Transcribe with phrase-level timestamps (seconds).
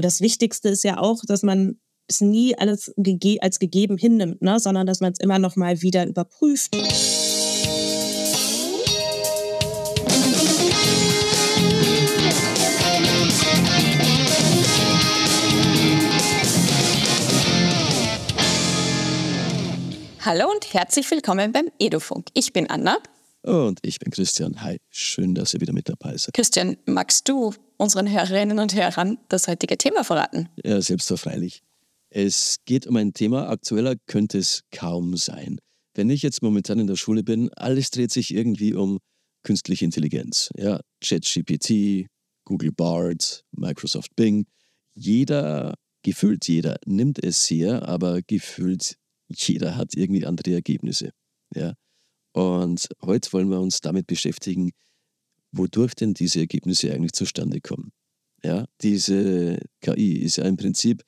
[0.00, 4.58] das Wichtigste ist ja auch, dass man es nie alles gege als gegeben hinnimmt, ne?
[4.58, 6.74] sondern dass man es immer noch mal wieder überprüft.
[20.24, 22.28] Hallo und herzlich willkommen beim Edufunk.
[22.32, 22.96] Ich bin Anna.
[23.42, 24.62] Und ich bin Christian.
[24.62, 26.34] Hi, schön, dass ihr wieder mit dabei seid.
[26.34, 30.48] Christian, magst du unseren Hörerinnen und Hörern das heutige Thema verraten?
[30.64, 31.62] Ja, selbstverständlich.
[32.10, 35.58] Es geht um ein Thema, aktueller könnte es kaum sein.
[35.94, 38.98] Wenn ich jetzt momentan in der Schule bin, alles dreht sich irgendwie um
[39.42, 40.50] künstliche Intelligenz.
[40.56, 42.06] Ja, ChatGPT,
[42.44, 44.46] Google Bard, Microsoft Bing.
[44.94, 48.96] Jeder, gefühlt jeder, nimmt es sehr, aber gefühlt
[49.28, 51.10] jeder hat irgendwie andere Ergebnisse.
[51.54, 51.74] Ja.
[52.32, 54.72] Und heute wollen wir uns damit beschäftigen,
[55.52, 57.92] wodurch denn diese Ergebnisse eigentlich zustande kommen.
[58.42, 61.02] Ja, diese KI ist ja im Prinzip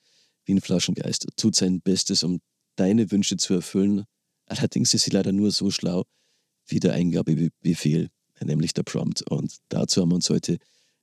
[0.45, 2.39] wie ein Flaschengeist, tut sein Bestes, um
[2.75, 4.05] deine Wünsche zu erfüllen.
[4.45, 6.03] Allerdings ist sie leider nur so schlau
[6.67, 8.09] wie der Eingabebefehl,
[8.43, 9.23] nämlich der Prompt.
[9.29, 10.57] Und dazu haben wir uns heute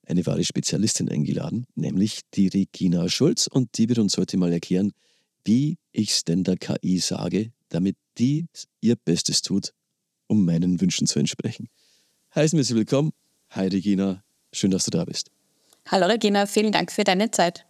[0.06, 3.46] eine wahre Spezialistin eingeladen, nämlich die Regina Schulz.
[3.46, 4.92] Und die wird uns heute mal erklären,
[5.44, 8.46] wie ich es denn der KI sage, damit die
[8.80, 9.72] ihr Bestes tut,
[10.32, 11.68] um meinen Wünschen zu entsprechen.
[12.34, 13.12] Heißen wir Sie willkommen.
[13.50, 15.30] Hi Regina, schön, dass du da bist.
[15.86, 17.66] Hallo Regina, vielen Dank für deine Zeit.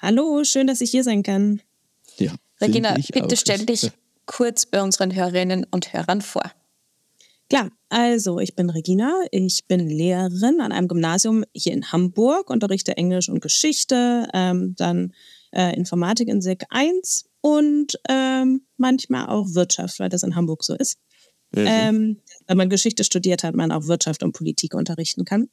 [0.00, 1.60] Hallo, schön, dass ich hier sein kann.
[2.18, 2.36] Ja.
[2.60, 3.36] Regina, bitte auch.
[3.36, 3.90] stell dich
[4.26, 6.48] kurz bei unseren Hörerinnen und Hörern vor.
[7.50, 12.96] Klar, also ich bin Regina, ich bin Lehrerin an einem Gymnasium hier in Hamburg, unterrichte
[12.96, 15.14] Englisch und Geschichte, ähm, dann
[15.52, 20.76] äh, Informatik in Sek 1 und ähm, manchmal auch Wirtschaft, weil das in Hamburg so
[20.76, 20.98] ist.
[21.52, 21.66] Mhm.
[21.66, 25.48] Ähm, wenn man Geschichte studiert hat, man auch Wirtschaft und Politik unterrichten kann.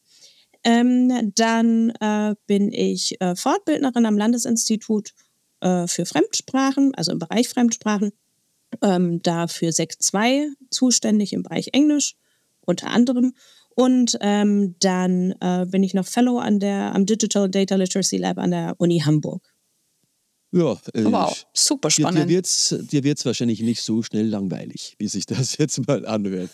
[0.63, 5.11] Ähm, dann äh, bin ich äh, Fortbildnerin am Landesinstitut
[5.61, 8.11] äh, für Fremdsprachen, also im Bereich Fremdsprachen.
[8.81, 12.15] Ähm, da für Sek 2 zuständig im Bereich Englisch
[12.65, 13.33] unter anderem.
[13.75, 18.37] Und ähm, dann äh, bin ich noch Fellow an der, am Digital Data Literacy Lab
[18.37, 19.54] an der Uni Hamburg.
[20.55, 22.17] Ja, äh, wow, super spannend.
[22.17, 25.85] Dir, dir wird es dir wird's wahrscheinlich nicht so schnell langweilig, wie sich das jetzt
[25.85, 26.49] mal anhört.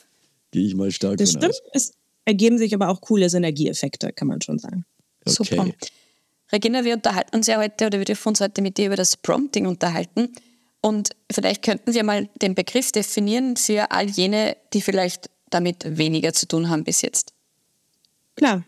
[0.50, 1.54] Gehe ich mal stark das von stimmt.
[1.54, 1.62] aus.
[1.72, 1.94] Es
[2.26, 4.86] ergeben sich aber auch coole Synergieeffekte, kann man schon sagen.
[5.24, 5.36] Okay.
[5.36, 5.72] Super.
[6.52, 9.18] Regina, wir unterhalten uns ja heute oder wir dürfen uns heute mit dir über das
[9.18, 10.30] Prompting unterhalten.
[10.82, 16.34] Und vielleicht könnten Sie mal den Begriff definieren für all jene, die vielleicht damit weniger
[16.34, 17.34] zu tun haben bis jetzt.
[18.36, 18.66] Klar.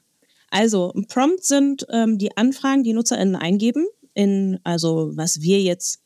[0.51, 5.99] Also Prompts sind ähm, die Anfragen, die NutzerInnen eingeben in, also was wir jetzt,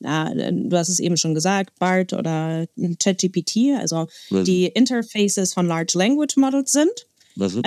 [0.00, 2.66] ja, du hast es eben schon gesagt, BART oder
[2.98, 4.44] ChatGPT, also was?
[4.44, 7.06] die Interfaces von Large Language Models sind.
[7.34, 7.64] Was ist?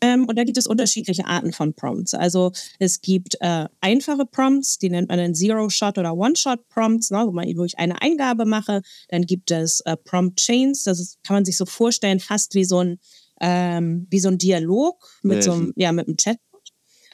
[0.00, 2.14] Ähm, und da gibt es unterschiedliche Arten von Prompts.
[2.14, 7.32] Also es gibt äh, einfache Prompts, die nennt man dann Zero-Shot oder One-Shot-Prompts, ne, wo,
[7.32, 8.82] man, wo ich eine Eingabe mache.
[9.08, 12.78] Dann gibt es äh, Prompt-Chains, das ist, kann man sich so vorstellen, fast wie so
[12.78, 13.00] ein,
[13.40, 16.38] ähm, wie so ein Dialog mit, so einem, ja, mit einem Chat.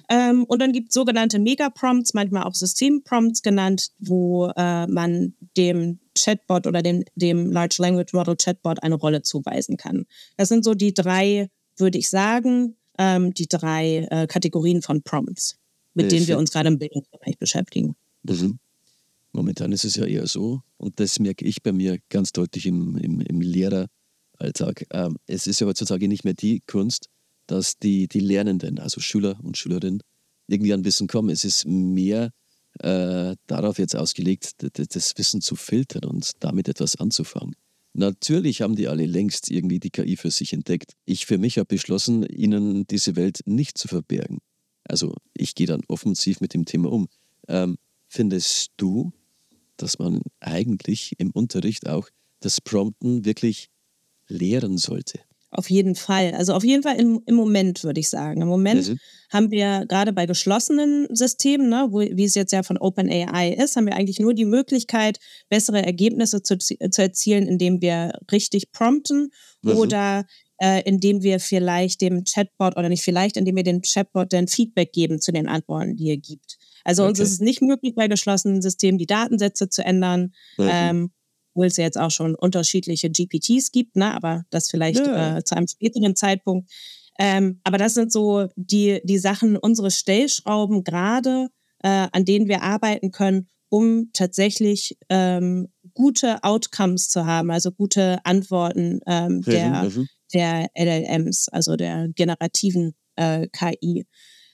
[0.09, 5.99] Ähm, und dann gibt es sogenannte Mega-Prompts, manchmal auch System-Prompts genannt, wo äh, man dem
[6.17, 10.07] Chatbot oder dem, dem Large Language Model Chatbot eine Rolle zuweisen kann.
[10.37, 15.57] Das sind so die drei, würde ich sagen, ähm, die drei äh, Kategorien von Prompts,
[15.95, 17.97] mit denen wir uns gerade im Bildungsbereich beschäftigen.
[18.23, 18.59] Mhm.
[19.33, 22.97] Momentan ist es ja eher so, und das merke ich bei mir ganz deutlich im,
[22.97, 24.87] im, im Lehreralltag.
[24.93, 27.09] Ähm, es ist ja heutzutage nicht mehr die Kunst,
[27.47, 30.03] dass die, die Lernenden, also Schüler und Schülerinnen,
[30.47, 31.31] irgendwie an Wissen kommen.
[31.31, 32.31] Es ist mehr
[32.81, 37.55] äh, darauf jetzt ausgelegt, das Wissen zu filtern und damit etwas anzufangen.
[37.93, 40.95] Natürlich haben die alle längst irgendwie die KI für sich entdeckt.
[41.05, 44.39] Ich für mich habe beschlossen, ihnen diese Welt nicht zu verbergen.
[44.83, 47.09] Also ich gehe dann offensiv mit dem Thema um.
[47.47, 47.77] Ähm,
[48.09, 49.13] findest du,
[49.77, 52.09] dass man eigentlich im Unterricht auch
[52.41, 53.69] das Prompten wirklich
[54.27, 55.21] lehren sollte?
[55.57, 56.35] Auf jeden Fall.
[56.35, 58.43] Also auf jeden Fall im, im Moment, würde ich sagen.
[58.43, 58.99] Im Moment mhm.
[59.33, 63.77] haben wir gerade bei geschlossenen Systemen, ne, wo, wie es jetzt ja von OpenAI ist,
[63.77, 69.31] haben wir eigentlich nur die Möglichkeit, bessere Ergebnisse zu, zu erzielen, indem wir richtig prompten
[69.63, 69.71] mhm.
[69.77, 70.25] oder
[70.61, 74.93] äh, indem wir vielleicht dem Chatbot oder nicht vielleicht, indem wir dem Chatbot dann Feedback
[74.93, 76.59] geben zu den Antworten, die er gibt.
[76.83, 77.11] Also okay.
[77.11, 80.33] uns ist es nicht möglich, bei geschlossenen Systemen die Datensätze zu ändern.
[80.59, 80.69] Mhm.
[80.69, 81.11] Ähm,
[81.55, 84.13] obwohl es ja jetzt auch schon unterschiedliche GPTs gibt, ne?
[84.13, 86.69] aber das vielleicht äh, zu einem späteren Zeitpunkt.
[87.19, 91.49] Ähm, aber das sind so die, die Sachen, unsere Stellschrauben gerade,
[91.83, 98.19] äh, an denen wir arbeiten können, um tatsächlich ähm, gute Outcomes zu haben, also gute
[98.25, 99.91] Antworten ähm, der,
[100.33, 104.07] der LLMs, also der generativen äh, KI.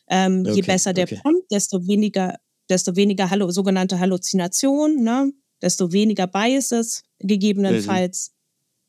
[0.09, 1.19] Ähm, okay, je besser der okay.
[1.23, 2.37] Prompt, desto weniger,
[2.69, 5.33] desto weniger Hallo, sogenannte Halluzination, ne?
[5.63, 8.31] Desto weniger Biases gegebenenfalls.
[8.31, 8.35] Mhm.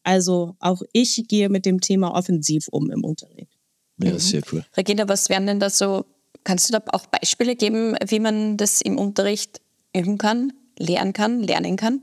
[0.04, 3.58] Also auch ich gehe mit dem Thema offensiv um im Unterricht.
[3.98, 4.20] Ja, mhm.
[4.20, 4.66] sehr cool.
[4.76, 6.06] Regina, was wären denn da so,
[6.44, 9.62] kannst du da auch Beispiele geben, wie man das im Unterricht
[9.96, 12.02] üben kann, lernen kann, lernen kann?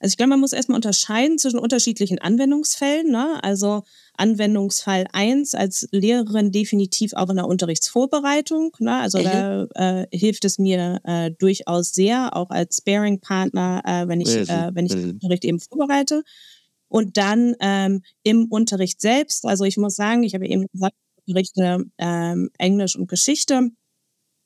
[0.00, 3.10] Also ich glaube, man muss erstmal unterscheiden zwischen unterschiedlichen Anwendungsfällen.
[3.10, 3.38] Ne?
[3.44, 3.82] Also
[4.16, 8.74] Anwendungsfall 1 als Lehrerin definitiv auch in der Unterrichtsvorbereitung.
[8.78, 8.96] Ne?
[8.96, 9.24] Also mhm.
[9.24, 14.70] da äh, hilft es mir äh, durchaus sehr, auch als Sparing-Partner, äh, wenn ich, äh,
[14.72, 16.22] wenn ich den Unterricht eben vorbereite.
[16.88, 21.28] Und dann ähm, im Unterricht selbst, also ich muss sagen, ich habe eben gesagt, ich
[21.28, 23.70] unterrichte ähm, Englisch und Geschichte.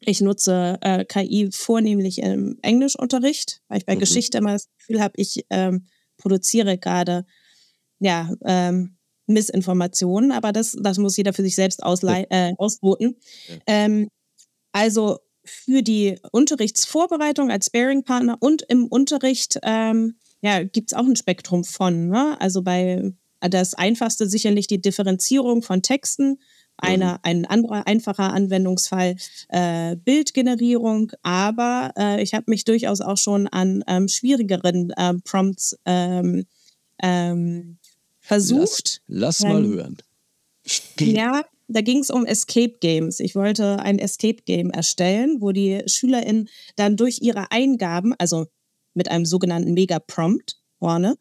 [0.06, 4.00] Ich nutze äh, KI vornehmlich im Englischunterricht, weil ich bei mhm.
[4.00, 5.86] Geschichte immer das Gefühl habe, ich ähm,
[6.16, 7.24] produziere gerade
[7.98, 8.96] ja, ähm,
[9.26, 13.16] Missinformationen, aber das, das muss jeder für sich selbst ausle äh, ausloten.
[13.48, 13.56] Ja.
[13.66, 14.08] Ähm,
[14.72, 21.16] also für die Unterrichtsvorbereitung als Sparing-Partner und im Unterricht ähm, ja, gibt es auch ein
[21.16, 22.08] Spektrum von.
[22.08, 22.38] Ne?
[22.40, 26.38] Also bei das einfachste sicherlich die Differenzierung von Texten
[26.76, 27.18] einer, mhm.
[27.22, 29.16] ein anderer einfacher Anwendungsfall
[29.48, 35.78] äh, Bildgenerierung, aber äh, ich habe mich durchaus auch schon an ähm, schwierigeren äh, Prompts
[35.84, 36.46] ähm,
[37.02, 37.78] ähm,
[38.20, 39.02] versucht.
[39.06, 39.96] Lass, lass mal ähm, hören.
[40.98, 43.20] Ja, da ging es um Escape Games.
[43.20, 48.46] Ich wollte ein Escape Game erstellen, wo die SchülerInnen dann durch ihre Eingaben, also
[48.94, 51.16] mit einem sogenannten Mega-Prompt vorne,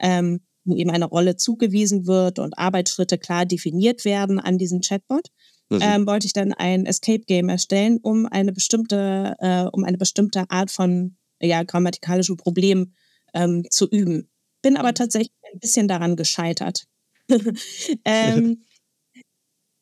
[0.00, 5.28] ähm, wo eben eine Rolle zugewiesen wird und Arbeitsschritte klar definiert werden an diesen Chatbot,
[5.70, 5.78] mhm.
[5.82, 10.50] ähm, wollte ich dann ein Escape Game erstellen, um eine bestimmte, äh, um eine bestimmte
[10.50, 12.94] Art von ja, grammatikalischem Problem
[13.34, 14.30] ähm, zu üben.
[14.62, 16.84] Bin aber tatsächlich ein bisschen daran gescheitert.
[18.04, 18.64] ähm,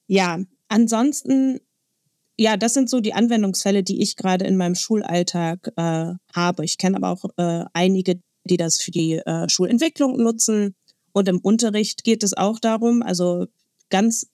[0.07, 1.61] ja, ansonsten,
[2.39, 6.65] ja, das sind so die Anwendungsfälle, die ich gerade in meinem Schulalltag äh, habe.
[6.65, 10.75] Ich kenne aber auch äh, einige, die das für die äh, Schulentwicklung nutzen.
[11.13, 13.47] Und im Unterricht geht es auch darum, also
[13.91, 14.27] ganz,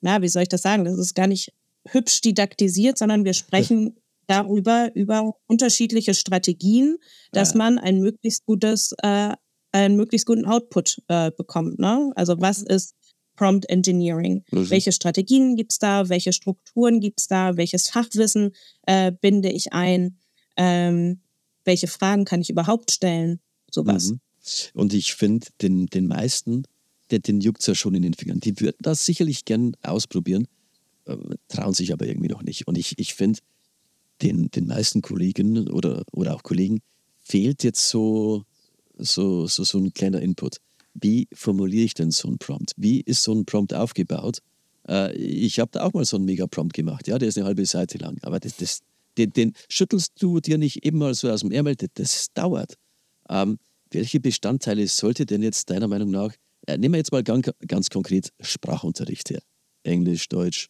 [0.00, 0.84] na, wie soll ich das sagen?
[0.84, 1.52] Das ist gar nicht
[1.88, 3.96] hübsch didaktisiert, sondern wir sprechen
[4.26, 6.96] darüber, über unterschiedliche Strategien,
[7.32, 7.58] dass ja.
[7.58, 9.34] man ein möglichst gutes, äh,
[9.72, 11.78] einen möglichst guten Output äh, bekommt.
[11.78, 12.12] Ne?
[12.16, 12.94] Also was ist
[13.36, 14.44] Prompt Engineering?
[14.50, 14.70] Mhm.
[14.70, 16.08] Welche Strategien gibt es da?
[16.08, 17.56] Welche Strukturen gibt es da?
[17.56, 18.52] Welches Fachwissen
[18.86, 20.18] äh, binde ich ein?
[20.56, 21.20] Ähm,
[21.64, 23.40] welche Fragen kann ich überhaupt stellen?
[23.74, 24.10] Sowas.
[24.10, 24.20] Mhm.
[24.74, 26.64] Und ich finde, den, den meisten,
[27.10, 28.40] den, den juckt es ja schon in den Fingern.
[28.40, 30.46] Die würden das sicherlich gern ausprobieren,
[31.06, 31.16] äh,
[31.48, 32.68] trauen sich aber irgendwie noch nicht.
[32.68, 33.40] Und ich, ich finde,
[34.22, 36.80] den, den meisten Kollegen oder, oder auch Kollegen
[37.20, 38.44] fehlt jetzt so,
[38.96, 40.58] so, so, so ein kleiner Input.
[40.94, 42.72] Wie formuliere ich denn so einen Prompt?
[42.76, 44.38] Wie ist so ein Prompt aufgebaut?
[44.88, 47.08] Äh, ich habe da auch mal so einen Mega-Prompt gemacht.
[47.08, 48.18] Ja, der ist eine halbe Seite lang.
[48.22, 48.80] Aber das, das,
[49.18, 51.74] den, den schüttelst du dir nicht eben mal so aus dem Ärmel.
[51.94, 52.78] Das dauert.
[53.28, 53.58] Ähm,
[53.90, 56.32] welche Bestandteile sollte denn jetzt deiner Meinung nach,
[56.66, 59.42] äh, nehmen wir jetzt mal ganz, ganz konkret Sprachunterricht her,
[59.82, 60.68] Englisch, Deutsch,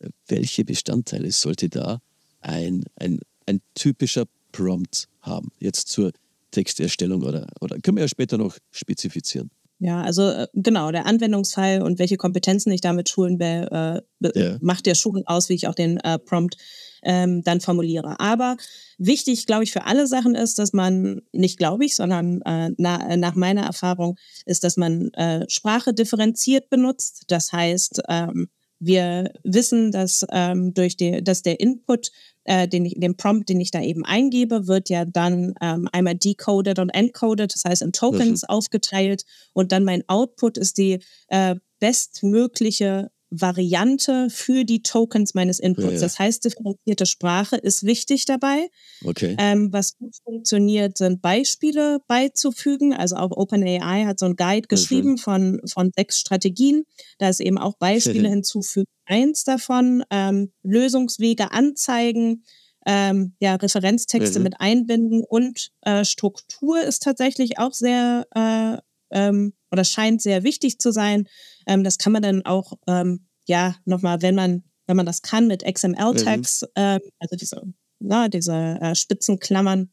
[0.00, 2.00] äh, welche Bestandteile sollte da
[2.40, 6.12] ein, ein, ein typischer Prompt haben, jetzt zur
[6.50, 9.50] Texterstellung oder, oder können wir ja später noch spezifizieren?
[9.80, 14.58] Ja, also äh, genau, der Anwendungsfall und welche Kompetenzen ich damit schulen will, äh, ja.
[14.60, 16.56] macht der Schulen aus, wie ich auch den äh, Prompt
[17.02, 18.20] ähm, dann formuliere.
[18.20, 18.56] Aber
[18.98, 23.16] wichtig, glaube ich, für alle Sachen ist, dass man, nicht glaube ich, sondern äh, na,
[23.16, 27.24] nach meiner Erfahrung, ist, dass man äh, Sprache differenziert benutzt.
[27.28, 28.48] Das heißt, ähm,
[28.80, 32.10] wir wissen, dass ähm, durch die, dass der Input,
[32.44, 36.14] äh, den, ich, den Prompt, den ich da eben eingebe, wird ja dann ähm, einmal
[36.14, 38.48] decoded und encoded, das heißt in Tokens mhm.
[38.48, 45.94] aufgeteilt und dann mein Output ist die äh, bestmögliche Variante für die Tokens meines Inputs.
[45.94, 46.00] Ja.
[46.00, 48.68] Das heißt, differenzierte Sprache ist wichtig dabei.
[49.04, 49.36] Okay.
[49.38, 52.94] Ähm, was gut funktioniert, sind Beispiele beizufügen.
[52.94, 55.18] Also auch OpenAI hat so ein Guide geschrieben mhm.
[55.18, 56.84] von, von sechs Strategien.
[57.18, 58.86] Da ist eben auch Beispiele hinzufügen.
[59.04, 62.44] Eins davon, ähm, Lösungswege anzeigen,
[62.86, 64.44] ähm, ja, Referenztexte mhm.
[64.44, 68.78] mit einbinden und äh, Struktur ist tatsächlich auch sehr äh,
[69.10, 71.28] ähm, oder scheint sehr wichtig zu sein.
[71.66, 75.46] Ähm, das kann man dann auch, ähm, ja, nochmal, wenn man, wenn man das kann,
[75.46, 76.68] mit XML-Tags, mhm.
[76.76, 77.62] ähm, also diese,
[77.98, 79.90] na, diese äh, Spitzenklammern,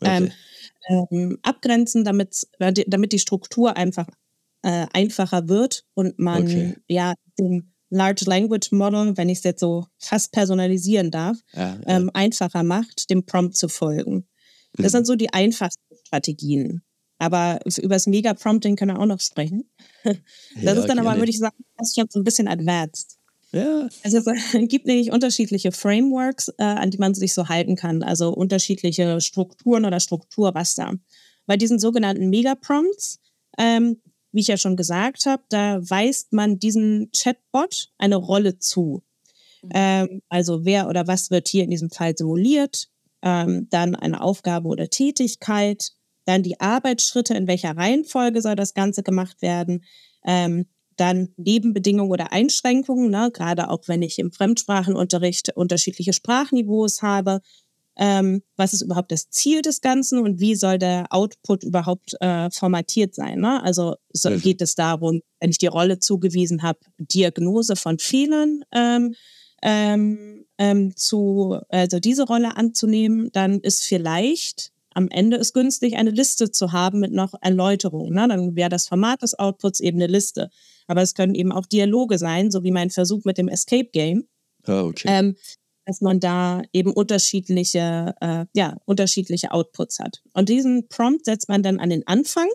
[0.00, 0.16] okay.
[0.16, 0.32] Ähm,
[0.88, 4.08] ähm, abgrenzen, damit, äh, damit die Struktur einfach
[4.62, 6.76] äh, einfacher wird und man okay.
[6.88, 11.80] ja dem Large Language Model, wenn ich es jetzt so fast personalisieren darf, ja, ja.
[11.86, 14.26] Ähm, einfacher macht, dem Prompt zu folgen.
[14.72, 14.90] Das mhm.
[14.90, 16.82] sind so die einfachsten Strategien.
[17.22, 19.70] Aber über das Mega-Prompting können wir auch noch sprechen.
[20.04, 20.16] Das
[20.64, 23.16] ja, ist dann aber, würde ich sagen, fast schon so ein bisschen advanced.
[23.52, 23.88] Ja.
[24.02, 24.24] Also es
[24.68, 28.02] gibt nämlich unterschiedliche Frameworks, äh, an die man sich so halten kann.
[28.02, 30.94] Also unterschiedliche Strukturen oder Strukturraster.
[31.46, 33.20] Bei diesen sogenannten Megaprompts,
[33.56, 34.02] ähm,
[34.32, 39.04] wie ich ja schon gesagt habe, da weist man diesem Chatbot eine Rolle zu.
[39.62, 39.70] Mhm.
[39.74, 42.88] Ähm, also wer oder was wird hier in diesem Fall simuliert,
[43.22, 45.92] ähm, dann eine Aufgabe oder Tätigkeit,
[46.24, 49.84] dann die Arbeitsschritte, in welcher Reihenfolge soll das Ganze gemacht werden,
[50.24, 57.40] ähm, dann Nebenbedingungen oder Einschränkungen, ne, gerade auch wenn ich im Fremdsprachenunterricht unterschiedliche Sprachniveaus habe.
[57.96, 62.50] Ähm, was ist überhaupt das Ziel des Ganzen und wie soll der Output überhaupt äh,
[62.50, 63.40] formatiert sein?
[63.40, 63.62] Ne?
[63.62, 69.14] Also so geht es darum, wenn ich die Rolle zugewiesen habe, Diagnose von Fehlern ähm,
[69.62, 76.10] ähm, ähm, zu, also diese Rolle anzunehmen, dann ist vielleicht am Ende es günstig, eine
[76.10, 78.14] Liste zu haben mit noch Erläuterungen.
[78.14, 78.28] Ne?
[78.28, 80.50] Dann wäre das Format des Outputs eben eine Liste.
[80.86, 84.24] Aber es können eben auch Dialoge sein, so wie mein Versuch mit dem Escape Game.
[84.64, 85.08] Ah, okay.
[85.08, 85.36] Ähm,
[85.84, 90.22] dass man da eben unterschiedliche, äh, ja, unterschiedliche Outputs hat.
[90.32, 92.48] Und diesen Prompt setzt man dann an den Anfang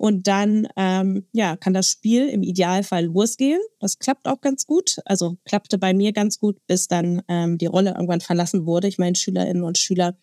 [0.00, 3.60] und dann ähm, ja, kann das Spiel im Idealfall losgehen.
[3.80, 4.96] Das klappt auch ganz gut.
[5.04, 8.88] Also klappte bei mir ganz gut, bis dann ähm, die Rolle irgendwann verlassen wurde.
[8.88, 10.16] Ich meine, Schülerinnen und Schüler,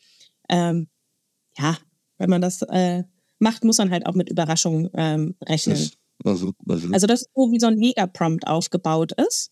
[0.49, 0.87] ähm,
[1.57, 1.77] ja,
[2.17, 3.03] wenn man das äh,
[3.39, 5.77] macht, muss man halt auch mit Überraschungen ähm, rechnen.
[5.77, 5.91] Das
[6.23, 9.51] also, also, also das ist so, wie so ein Mega-Prompt aufgebaut ist.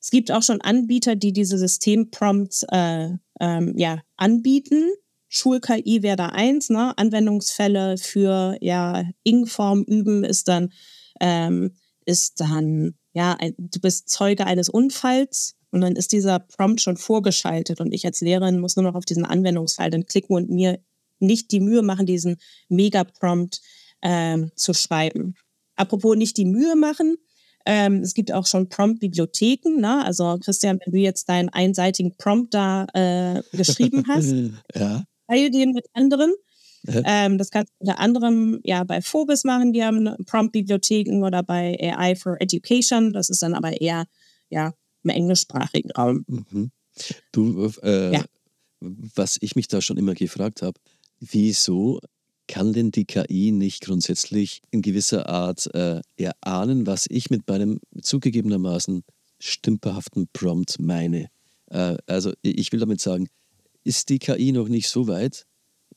[0.00, 3.10] Es gibt auch schon Anbieter, die diese Systemprompts äh,
[3.40, 4.84] ähm, ja, anbieten.
[5.28, 6.96] Schul-KI wäre da eins, ne?
[6.96, 10.72] Anwendungsfälle für ja, Ing-Form üben ist dann,
[11.20, 11.72] ähm,
[12.04, 16.96] ist dann, ja, ein, du bist Zeuge eines Unfalls und dann ist dieser Prompt schon
[16.96, 20.78] vorgeschaltet und ich als Lehrerin muss nur noch auf diesen Anwendungsfall dann klicken und mir
[21.18, 22.36] nicht die Mühe machen, diesen
[22.68, 23.60] Mega-Prompt
[24.02, 25.34] ähm, zu schreiben.
[25.76, 27.16] Apropos nicht die Mühe machen.
[27.66, 29.80] Ähm, es gibt auch schon Prompt-Bibliotheken.
[29.80, 30.04] Ne?
[30.04, 34.32] Also Christian, wenn du jetzt deinen einseitigen Prompt da äh, geschrieben hast,
[34.74, 35.04] ja.
[35.28, 36.32] teile den mit anderen.
[36.84, 37.02] Ja.
[37.04, 41.76] Ähm, das kannst du unter anderem ja bei Phobis machen, die haben Prompt-Bibliotheken oder bei
[41.80, 43.12] AI for Education.
[43.12, 44.06] Das ist dann aber eher
[44.48, 46.24] ja im englischsprachigen Raum.
[46.28, 46.70] Mhm.
[47.32, 48.24] Du, äh, ja.
[48.80, 50.78] was ich mich da schon immer gefragt habe,
[51.20, 52.00] wieso
[52.48, 57.80] kann denn die KI nicht grundsätzlich in gewisser Art äh, erahnen, was ich mit meinem
[58.00, 59.02] zugegebenermaßen
[59.40, 61.28] stümperhaften Prompt meine?
[61.70, 63.28] Äh, also ich will damit sagen,
[63.84, 65.46] ist die KI noch nicht so weit,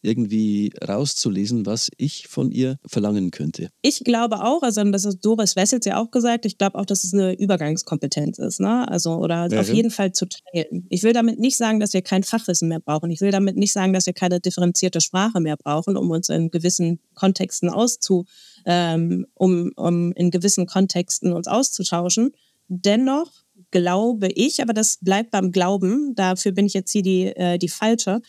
[0.01, 3.69] irgendwie rauszulesen, was ich von ihr verlangen könnte.
[3.81, 7.03] Ich glaube auch, also das ist Doris Wessels ja auch gesagt, ich glaube auch, dass
[7.03, 8.87] es eine Übergangskompetenz ist, ne?
[8.89, 10.85] Also oder ja, auf jeden Fall zu teilen.
[10.89, 13.11] Ich will damit nicht sagen, dass wir kein Fachwissen mehr brauchen.
[13.11, 16.49] Ich will damit nicht sagen, dass wir keine differenzierte Sprache mehr brauchen, um uns in
[16.49, 18.25] gewissen Kontexten auszu,
[18.65, 22.31] ähm, um, um in gewissen Kontexten uns auszutauschen.
[22.67, 23.31] Dennoch
[23.71, 27.69] glaube ich, aber das bleibt beim Glauben, dafür bin ich jetzt hier die, äh, die
[27.69, 28.21] falsche,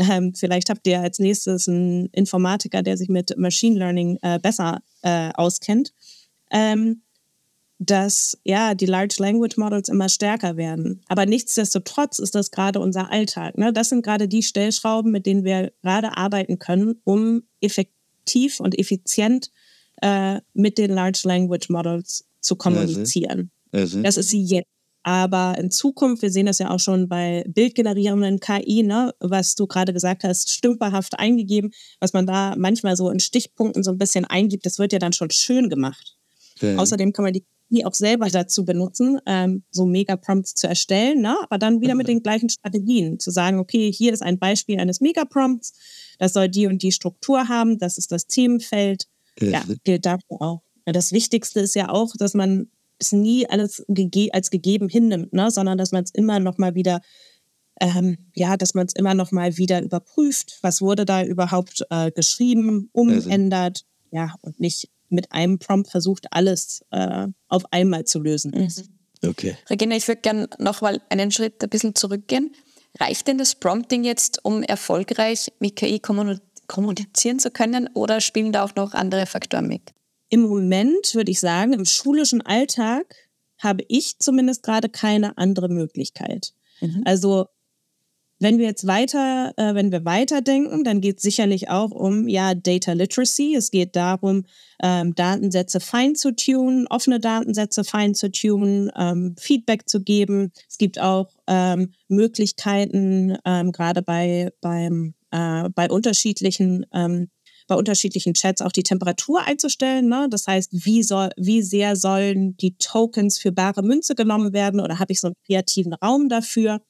[0.00, 4.80] ähm, vielleicht habt ihr als nächstes einen Informatiker, der sich mit Machine Learning äh, besser
[5.02, 5.92] äh, auskennt,
[6.50, 7.02] ähm,
[7.78, 11.02] dass ja die Large Language Models immer stärker werden.
[11.08, 13.58] Aber nichtsdestotrotz ist das gerade unser Alltag.
[13.58, 13.72] Ne?
[13.72, 19.50] Das sind gerade die Stellschrauben, mit denen wir gerade arbeiten können, um effektiv und effizient
[20.00, 23.50] äh, mit den Large Language Models zu kommunizieren.
[23.72, 24.02] Also, also.
[24.02, 24.68] Das ist jetzt
[25.02, 29.66] aber in Zukunft, wir sehen das ja auch schon bei bildgenerierenden KI, ne, was du
[29.66, 34.24] gerade gesagt hast, stümperhaft eingegeben, was man da manchmal so in Stichpunkten so ein bisschen
[34.26, 36.16] eingibt, das wird ja dann schon schön gemacht.
[36.56, 36.76] Okay.
[36.76, 41.36] Außerdem kann man die KI auch selber dazu benutzen, ähm, so Mega-Prompts zu erstellen, ne?
[41.42, 43.18] aber dann wieder mit den gleichen Strategien.
[43.18, 45.72] Zu sagen, okay, hier ist ein Beispiel eines Mega-Prompts,
[46.18, 49.06] das soll die und die Struktur haben, das ist das Themenfeld.
[49.40, 50.62] Ja, gilt dafür auch.
[50.84, 52.68] Das Wichtigste ist ja auch, dass man
[53.00, 55.50] es nie alles gege als gegeben hinnimmt, ne?
[55.50, 57.00] sondern dass man es immer noch mal wieder
[57.80, 62.10] ähm, ja, dass man es immer noch mal wieder überprüft, was wurde da überhaupt äh,
[62.10, 64.16] geschrieben, umändert, also.
[64.16, 68.52] ja, und nicht mit einem Prompt versucht, alles äh, auf einmal zu lösen.
[68.54, 69.28] Mhm.
[69.28, 69.56] Okay.
[69.68, 72.54] Regina, ich würde gerne noch mal einen Schritt ein bisschen zurückgehen.
[72.98, 76.00] Reicht denn das Prompting jetzt, um erfolgreich mit KI
[76.66, 79.92] kommunizieren zu können oder spielen da auch noch andere Faktoren mit?
[80.30, 83.14] Im Moment würde ich sagen, im schulischen Alltag
[83.58, 86.54] habe ich zumindest gerade keine andere Möglichkeit.
[86.80, 87.02] Mhm.
[87.04, 87.46] Also
[88.40, 92.54] wenn wir jetzt weiter, äh, wenn wir weiterdenken, dann geht es sicherlich auch um ja
[92.54, 93.54] Data Literacy.
[93.54, 94.44] Es geht darum,
[94.82, 100.52] ähm, Datensätze fein zu tunen, offene Datensätze fein zu tunen, ähm, Feedback zu geben.
[100.68, 107.28] Es gibt auch ähm, Möglichkeiten, ähm, gerade bei beim äh, bei unterschiedlichen ähm,
[107.70, 110.08] bei unterschiedlichen Chats auch die Temperatur einzustellen.
[110.08, 110.26] Ne?
[110.28, 114.98] Das heißt, wie, soll, wie sehr sollen die Tokens für bare Münze genommen werden oder
[114.98, 116.82] habe ich so einen kreativen Raum dafür?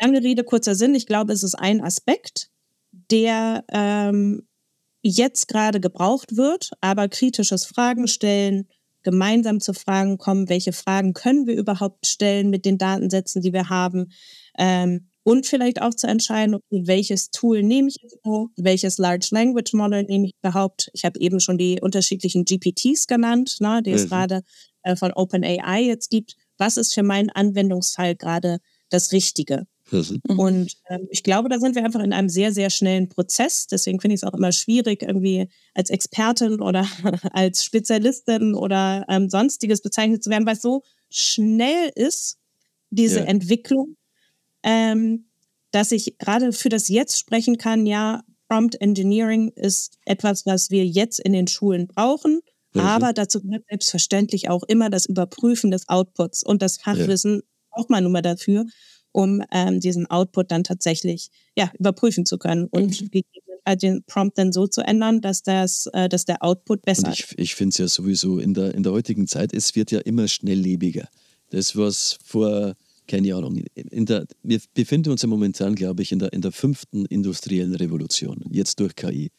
[0.00, 0.94] Lange Rede, kurzer Sinn.
[0.94, 2.50] Ich glaube, es ist ein Aspekt,
[3.10, 4.46] der ähm,
[5.02, 8.68] jetzt gerade gebraucht wird, aber kritisches Fragen stellen,
[9.02, 13.68] gemeinsam zu Fragen kommen, welche Fragen können wir überhaupt stellen mit den Datensätzen, die wir
[13.68, 14.12] haben.
[14.56, 17.96] Ähm, und vielleicht auch zu entscheiden, okay, welches Tool nehme ich
[18.56, 20.90] welches Large Language Model nehme ich überhaupt.
[20.92, 24.08] Ich habe eben schon die unterschiedlichen GPTs genannt, ne, die es mhm.
[24.08, 24.42] gerade
[24.82, 26.36] äh, von OpenAI jetzt gibt.
[26.58, 28.58] Was ist für meinen Anwendungsfall gerade
[28.90, 29.66] das Richtige?
[29.90, 30.20] Mhm.
[30.26, 33.66] Und ähm, ich glaube, da sind wir einfach in einem sehr, sehr schnellen Prozess.
[33.66, 36.86] Deswegen finde ich es auch immer schwierig, irgendwie als Expertin oder
[37.32, 42.38] als Spezialistin oder ähm, sonstiges bezeichnet zu werden, weil es so schnell ist,
[42.90, 43.24] diese ja.
[43.24, 43.96] Entwicklung
[44.64, 45.26] ähm,
[45.70, 50.84] dass ich gerade für das Jetzt sprechen kann, ja, Prompt Engineering ist etwas, was wir
[50.86, 52.40] jetzt in den Schulen brauchen.
[52.72, 52.80] Mhm.
[52.80, 57.42] Aber dazu gehört selbstverständlich auch immer das Überprüfen des Outputs und das Fachwissen ja.
[57.70, 58.64] braucht man nun mal dafür,
[59.12, 63.22] um ähm, diesen Output dann tatsächlich ja, überprüfen zu können und mhm.
[63.78, 67.20] den Prompt dann so zu ändern, dass, das, äh, dass der Output besser ist.
[67.20, 70.00] Ich, ich finde es ja sowieso in der, in der heutigen Zeit, es wird ja
[70.00, 71.08] immer schnelllebiger.
[71.50, 72.74] Das, was vor
[73.06, 73.62] keine Ahnung.
[73.76, 78.42] Der, wir befinden uns ja momentan, glaube ich, in der, in der fünften industriellen Revolution,
[78.50, 79.30] jetzt durch KI.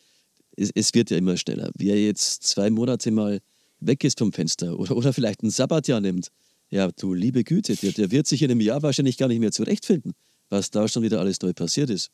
[0.55, 1.71] Es, es, wird ja immer schneller.
[1.75, 3.41] Wer jetzt zwei Monate mal
[3.79, 6.29] weg ist vom Fenster oder, oder vielleicht ein Sabbatjahr nimmt,
[6.69, 9.51] ja, du liebe Güte, der, der wird sich in einem Jahr wahrscheinlich gar nicht mehr
[9.51, 10.13] zurechtfinden,
[10.49, 12.09] was da schon wieder alles neu passiert ist.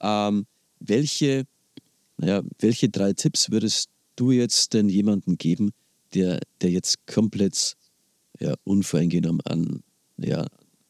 [0.00, 0.46] Ähm,
[0.80, 1.44] welche,
[2.16, 5.72] naja, welche drei Tipps würdest du jetzt denn jemandem geben,
[6.14, 7.76] der, der jetzt komplett
[8.40, 9.82] ja, unvoreingenommen an,
[10.18, 10.46] ja,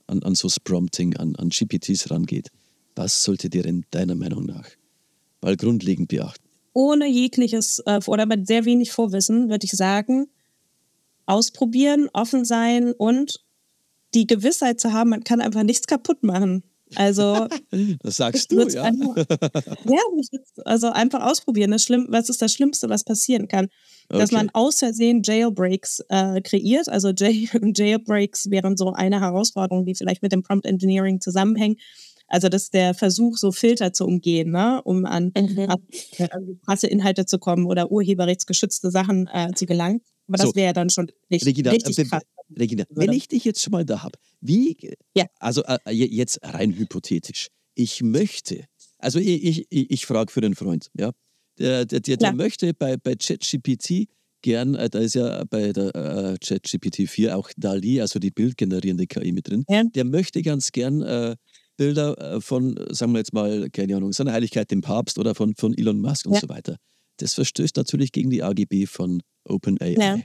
[0.06, 2.50] an, an so Prompting, an, an GPTs rangeht,
[2.94, 4.68] was solltet ihr in deiner Meinung nach
[5.40, 6.44] mal grundlegend beachten?
[6.74, 10.28] Ohne jegliches äh, oder mit sehr wenig Vorwissen würde ich sagen,
[11.26, 13.44] ausprobieren, offen sein und
[14.14, 16.62] die Gewissheit zu haben, man kann einfach nichts kaputt machen.
[16.96, 17.48] Also,
[18.02, 18.82] das sagst du, ja.
[18.82, 19.16] Einfach,
[19.84, 20.00] ja,
[20.64, 21.70] also einfach ausprobieren.
[21.70, 23.68] Das Schlimm, was ist das Schlimmste, was passieren kann?
[24.08, 24.18] Okay.
[24.18, 26.88] Dass man aus Versehen Jailbreaks äh, kreiert.
[26.88, 31.80] Also Jail Jailbreaks wären so eine Herausforderung, die vielleicht mit dem Prompt Engineering zusammenhängt.
[32.28, 34.80] Also das ist der Versuch, so Filter zu umgehen, ne?
[34.84, 35.68] um an, mhm.
[36.64, 40.00] krasse Inhalte zu kommen oder urheberrechtsgeschützte Sachen äh, zu gelangen.
[40.28, 40.54] Aber das so.
[40.54, 42.22] wäre dann schon nicht Regina, richtig äh, krass.
[42.58, 44.76] Regina, wenn ich dich jetzt schon mal da habe, wie,
[45.16, 45.26] ja.
[45.38, 48.66] also äh, jetzt rein hypothetisch, ich möchte,
[48.98, 51.12] also ich, ich, ich, ich frage für den Freund, ja,
[51.58, 54.08] der, der, der, der möchte bei, bei ChatGPT
[54.42, 59.06] gern, äh, da ist ja bei der äh, ChatGPT 4 auch DALI, also die bildgenerierende
[59.06, 59.84] KI mit drin, ja.
[59.84, 61.36] der möchte ganz gern äh,
[61.76, 65.54] Bilder äh, von, sagen wir jetzt mal, keine Ahnung, seiner Heiligkeit dem Papst oder von,
[65.56, 66.40] von Elon Musk und ja.
[66.40, 66.76] so weiter.
[67.18, 69.94] Das verstößt natürlich gegen die AGB von OpenAI.
[69.98, 70.18] Ja.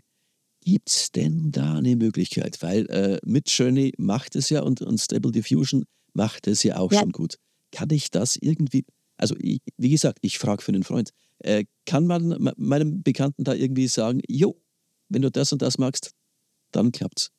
[0.62, 2.62] Gibt es denn da eine Möglichkeit?
[2.62, 7.00] Weil äh, Midjourney macht es ja und, und Stable Diffusion macht es ja auch ja.
[7.00, 7.38] schon gut.
[7.72, 8.86] Kann ich das irgendwie,
[9.18, 13.54] also ich, wie gesagt, ich frage für einen Freund, äh, kann man meinem Bekannten da
[13.54, 14.60] irgendwie sagen, jo,
[15.10, 16.12] wenn du das und das magst,
[16.72, 17.32] dann klappt's.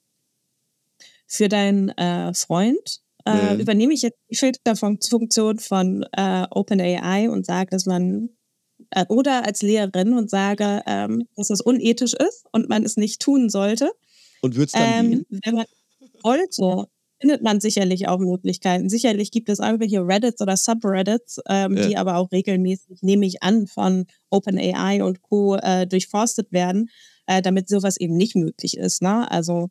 [1.27, 7.70] Für deinen äh, Freund äh, übernehme ich jetzt die Filterfunktion von äh, OpenAI und sage,
[7.70, 8.31] dass man
[8.90, 13.20] äh, oder als Lehrerin und sage, ähm, dass es unethisch ist und man es nicht
[13.20, 13.90] tun sollte.
[14.40, 15.27] Und würde es dann ähm?
[15.29, 15.66] Wenn man
[16.22, 16.88] wollte,
[17.20, 18.88] findet man sicherlich auch Möglichkeiten.
[18.88, 21.87] Sicherlich gibt es irgendwelche Reddits oder Subreddits, ähm, ja.
[21.87, 25.57] die aber auch regelmäßig, nehme ich an, von OpenAI und Co.
[25.57, 26.90] Äh, durchforstet werden,
[27.27, 29.03] äh, damit sowas eben nicht möglich ist.
[29.03, 29.31] Ne?
[29.31, 29.68] Also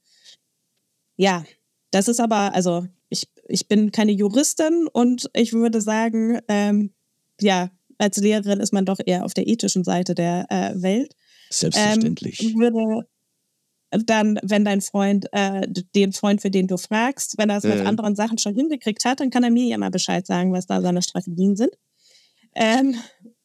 [1.15, 1.43] ja,
[1.91, 6.93] das ist aber, also ich, ich bin keine Juristin und ich würde sagen, ähm,
[7.39, 11.15] ja, als Lehrerin ist man doch eher auf der ethischen Seite der äh, Welt.
[11.49, 12.41] Selbstverständlich.
[12.41, 13.07] Ähm, würde
[13.89, 17.79] dann, wenn dein Freund, äh, den Freund, für den du fragst, wenn er es mit
[17.85, 20.81] anderen Sachen schon hingekriegt hat, dann kann er mir ja mal Bescheid sagen, was da
[20.81, 21.71] seine Strategien sind.
[22.53, 22.95] Ähm,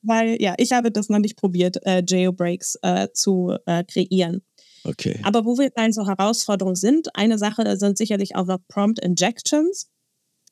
[0.02, 4.42] weil, ja, ich habe das noch nicht probiert, äh, Jailbreaks äh, zu äh, kreieren.
[4.84, 5.20] Okay.
[5.22, 9.90] Aber wo wir dann so Herausforderungen sind, eine Sache sind sicherlich auch noch Prompt Injections,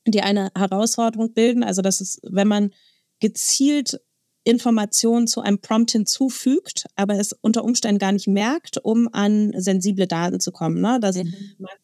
[0.07, 1.63] die eine Herausforderung bilden.
[1.63, 2.71] Also das ist, wenn man
[3.21, 4.01] gezielt
[4.43, 10.07] Informationen zu einem Prompt hinzufügt, aber es unter Umständen gar nicht merkt, um an sensible
[10.07, 10.81] Daten zu kommen.
[10.81, 10.99] Ne?
[10.99, 11.33] Das mhm.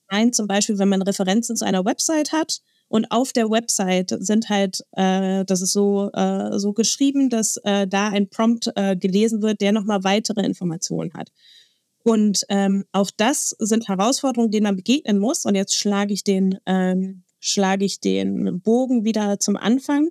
[0.10, 4.50] meint zum Beispiel, wenn man Referenzen zu einer Website hat und auf der Website sind
[4.50, 9.41] halt, äh, das ist so, äh, so geschrieben, dass äh, da ein Prompt äh, gelesen
[9.41, 11.32] wird, der nochmal weitere Informationen hat.
[12.04, 15.45] Und ähm, auch das sind Herausforderungen, denen man begegnen muss.
[15.45, 20.08] Und jetzt schlage ich den, ähm, schlage ich den Bogen wieder zum Anfang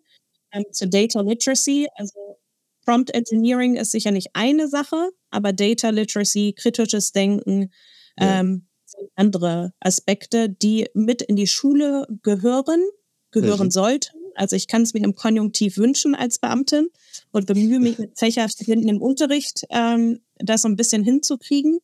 [0.56, 1.88] ähm, zur Data Literacy.
[1.94, 2.38] Also
[2.84, 7.70] Prompt Engineering ist sicher nicht eine Sache, aber Data Literacy, kritisches Denken,
[8.18, 8.40] ja.
[8.40, 8.66] ähm,
[9.14, 12.82] andere Aspekte, die mit in die Schule gehören,
[13.30, 13.72] gehören mhm.
[13.72, 14.16] sollten.
[14.34, 16.88] Also ich kann es mir im Konjunktiv wünschen als Beamtin
[17.32, 21.78] und bemühe mich mit Fächerstudenten im Unterricht, ähm, das so ein bisschen hinzukriegen,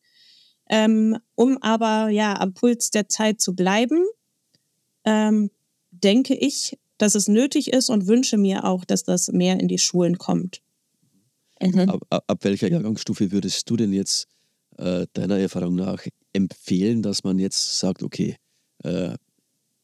[0.69, 4.05] ähm, um aber ja am Puls der Zeit zu bleiben.
[5.03, 5.49] Ähm,
[5.91, 9.77] denke ich, dass es nötig ist und wünsche mir auch, dass das mehr in die
[9.77, 10.61] Schulen kommt.
[11.61, 11.89] Mhm.
[11.89, 14.27] Ab, ab, welcher Jahrgangsstufe würdest du denn jetzt
[14.77, 18.37] äh, deiner Erfahrung nach empfehlen, dass man jetzt sagt, okay,
[18.83, 19.15] äh,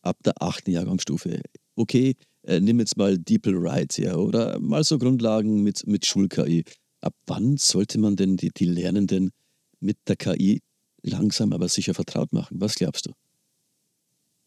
[0.01, 1.41] ab der achten Jahrgangsstufe,
[1.75, 6.63] okay, äh, nimm jetzt mal DeepL Write ja, oder mal so Grundlagen mit, mit Schul-KI.
[7.01, 9.31] Ab wann sollte man denn die, die Lernenden
[9.79, 10.61] mit der KI
[11.01, 12.59] langsam aber sicher vertraut machen?
[12.59, 13.11] Was glaubst du?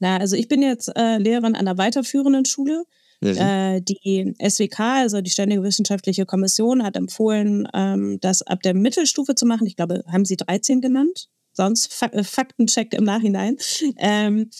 [0.03, 2.83] Na, also ich bin jetzt äh, Lehrerin an der weiterführenden Schule.
[3.21, 3.37] Mhm.
[3.37, 9.37] Äh, die SWK, also die Ständige Wissenschaftliche Kommission, hat empfohlen, ähm, das ab der Mittelstufe
[9.37, 9.65] zu machen.
[9.65, 11.29] Ich glaube, haben sie 13 genannt?
[11.53, 13.59] Sonst Fa äh, Faktencheck im Nachhinein.
[13.97, 14.51] Ähm,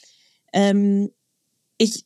[0.53, 1.11] ähm,
[1.77, 2.05] ich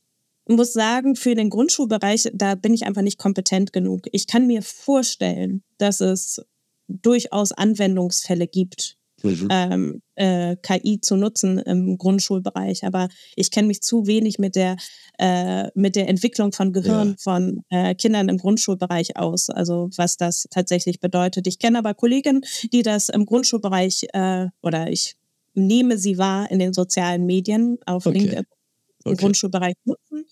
[0.49, 4.07] muss sagen, für den Grundschulbereich, da bin ich einfach nicht kompetent genug.
[4.12, 6.40] Ich kann mir vorstellen, dass es
[6.88, 9.48] durchaus Anwendungsfälle gibt, mhm.
[9.50, 12.85] ähm, äh, KI zu nutzen im Grundschulbereich.
[12.85, 14.76] Aber ich kenne mich zu wenig mit der,
[15.18, 17.14] äh, mit der Entwicklung von Gehirn ja.
[17.18, 21.46] von äh, Kindern im Grundschulbereich aus, also was das tatsächlich bedeutet.
[21.46, 25.16] Ich kenne aber Kolleginnen, die das im Grundschulbereich äh, oder ich
[25.55, 28.18] nehme sie wahr in den sozialen Medien auf okay.
[28.18, 28.44] LinkedIn
[29.05, 29.16] im okay.
[29.16, 30.26] Grundschulbereich nutzen.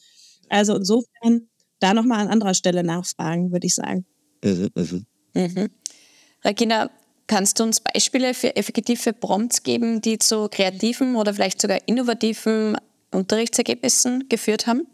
[0.48, 4.06] Also insofern da nochmal an anderer Stelle nachfragen, würde ich sagen.
[4.44, 5.06] Mhm, mhm.
[5.34, 5.70] Mhm.
[6.44, 6.90] Regina,
[7.26, 12.76] Kannst du uns Beispiele für effektive Prompts geben, die zu kreativen oder vielleicht sogar innovativen
[13.12, 14.86] Unterrichtsergebnissen geführt haben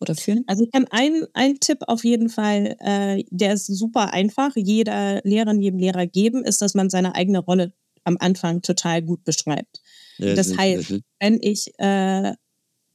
[0.00, 0.44] oder führen?
[0.46, 5.60] Also ich kann einen Tipp auf jeden Fall, äh, der ist super einfach, jeder Lehrerin,
[5.60, 9.80] jedem Lehrer geben, ist, dass man seine eigene Rolle am Anfang total gut beschreibt.
[10.18, 12.32] Ja, das heißt, wenn ich äh,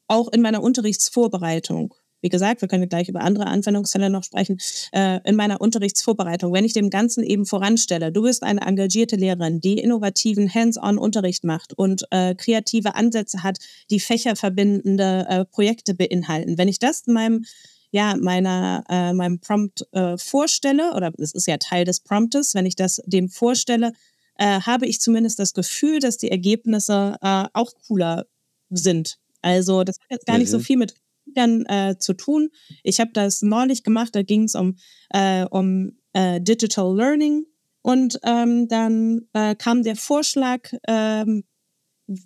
[0.07, 4.57] auch in meiner Unterrichtsvorbereitung wie gesagt, wir können gleich über andere Anwendungsfälle noch sprechen,
[4.91, 9.61] äh, in meiner Unterrichtsvorbereitung, wenn ich dem Ganzen eben voranstelle, du bist eine engagierte Lehrerin,
[9.61, 16.57] die innovativen Hands-on-Unterricht macht und äh, kreative Ansätze hat, die fächerverbindende äh, Projekte beinhalten.
[16.57, 17.45] Wenn ich das in meinem
[17.91, 22.67] ja, meiner, äh, meinem Prompt äh, vorstelle, oder es ist ja Teil des Promptes, wenn
[22.67, 23.93] ich das dem vorstelle,
[24.35, 28.25] äh, habe ich zumindest das Gefühl, dass die Ergebnisse äh, auch cooler
[28.69, 29.17] sind.
[29.41, 30.63] Also das hat jetzt gar nicht so mhm.
[30.63, 30.93] viel mit
[31.33, 32.49] dann äh, zu tun.
[32.83, 34.77] Ich habe das neulich gemacht, da ging es um,
[35.09, 37.45] äh, um äh, Digital Learning
[37.81, 41.43] und ähm, dann äh, kam der Vorschlag, ähm,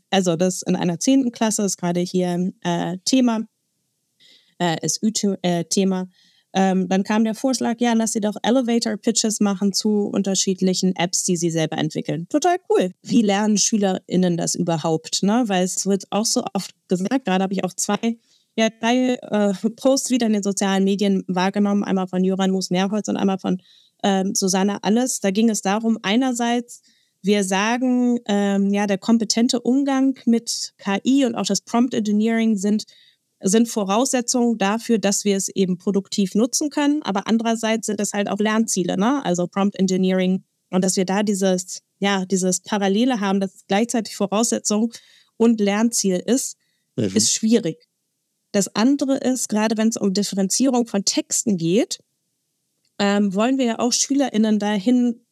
[0.10, 3.42] also das in einer zehnten Klasse ist gerade hier äh, Thema,
[4.60, 6.08] äh, ist Ü-Thema.
[6.56, 11.36] Ähm, dann kam der Vorschlag, ja, lass sie doch Elevator-Pitches machen zu unterschiedlichen Apps, die
[11.36, 12.28] sie selber entwickeln.
[12.30, 12.92] Total cool.
[13.02, 15.24] Wie lernen SchülerInnen das überhaupt?
[15.24, 15.44] Ne?
[15.48, 18.20] Weil es wird auch so oft gesagt, gerade habe ich auch zwei
[18.56, 23.18] ja drei äh, Posts wieder in den sozialen Medien wahrgenommen, einmal von Joran Moos-Mehrholz und
[23.18, 23.62] einmal von
[24.04, 25.20] ähm, Susanne Alles.
[25.20, 26.82] Da ging es darum, einerseits,
[27.22, 32.84] wir sagen, ähm, ja, der kompetente Umgang mit KI und auch das Prompt Engineering sind,
[33.39, 37.02] sind Voraussetzungen dafür, dass wir es eben produktiv nutzen können.
[37.04, 39.24] Aber andererseits sind es halt auch Lernziele, ne?
[39.24, 40.44] also Prompt Engineering.
[40.70, 44.92] Und dass wir da dieses, ja, dieses Parallele haben, dass es gleichzeitig Voraussetzung
[45.38, 46.58] und Lernziel ist,
[46.96, 47.16] mhm.
[47.16, 47.88] ist schwierig.
[48.54, 52.00] Das andere ist, gerade wenn es um Differenzierung von Texten geht,
[53.00, 55.26] ähm, wollen wir ja auch SchülerInnen dahin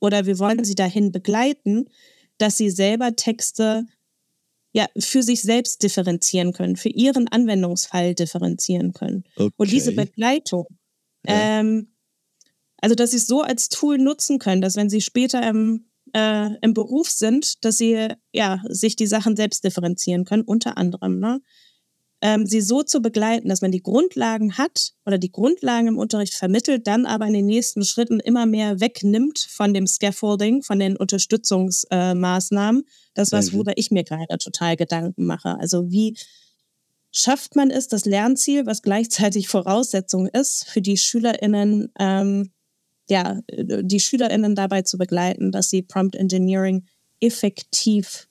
[0.00, 1.90] oder wir wollen sie dahin begleiten,
[2.38, 3.86] dass sie selber Texte
[4.72, 9.24] ja für sich selbst differenzieren können, für ihren Anwendungsfall differenzieren können.
[9.34, 9.52] Okay.
[9.56, 10.66] Und diese Begleitung,
[11.26, 11.58] ja.
[11.58, 11.92] ähm,
[12.80, 16.54] also dass sie es so als Tool nutzen können, dass wenn sie später im, äh,
[16.62, 21.18] im Beruf sind, dass sie ja sich die Sachen selbst differenzieren können, unter anderem.
[21.18, 21.40] Ne?
[22.22, 26.34] Ähm, sie so zu begleiten, dass man die Grundlagen hat oder die Grundlagen im Unterricht
[26.34, 30.96] vermittelt, dann aber in den nächsten Schritten immer mehr wegnimmt von dem Scaffolding, von den
[30.96, 32.82] Unterstützungsmaßnahmen.
[32.82, 33.56] Äh, das, was, mhm.
[33.56, 35.58] worüber ich mir gerade total Gedanken mache.
[35.58, 36.16] Also wie
[37.10, 42.50] schafft man es, das Lernziel, was gleichzeitig Voraussetzung ist, für die SchülerInnen, ähm,
[43.08, 46.86] ja, die SchülerInnen dabei zu begleiten, dass sie Prompt Engineering
[47.20, 48.28] effektiv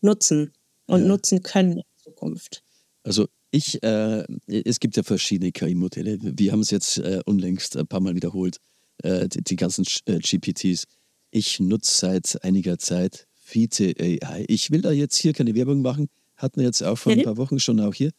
[0.00, 0.52] nutzen
[0.86, 1.08] und ja.
[1.08, 2.62] nutzen können in Zukunft.
[3.06, 6.18] Also ich, äh, es gibt ja verschiedene KI-Modelle.
[6.20, 8.56] Wir haben es jetzt äh, unlängst ein paar Mal wiederholt,
[9.04, 10.86] äh, die, die, ganzen äh, GPTs.
[11.30, 14.44] Ich nutze seit einiger Zeit Vite AI.
[14.48, 17.36] Ich will da jetzt hier keine Werbung machen, hatten wir jetzt auch vor ein paar
[17.36, 18.10] Wochen schon auch hier.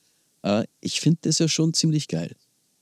[0.43, 2.33] Äh, ich finde das ja schon ziemlich geil.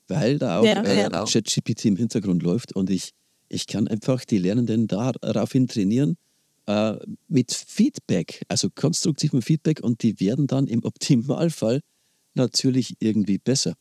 [0.06, 3.10] weil da auch ja, äh, ChatGPT im Hintergrund läuft und ich,
[3.48, 6.16] ich kann einfach die Lernenden daraufhin trainieren
[6.66, 6.94] äh,
[7.26, 11.80] mit Feedback, also konstruktivem Feedback und die werden dann im Optimalfall
[12.36, 13.74] natürlich irgendwie besser.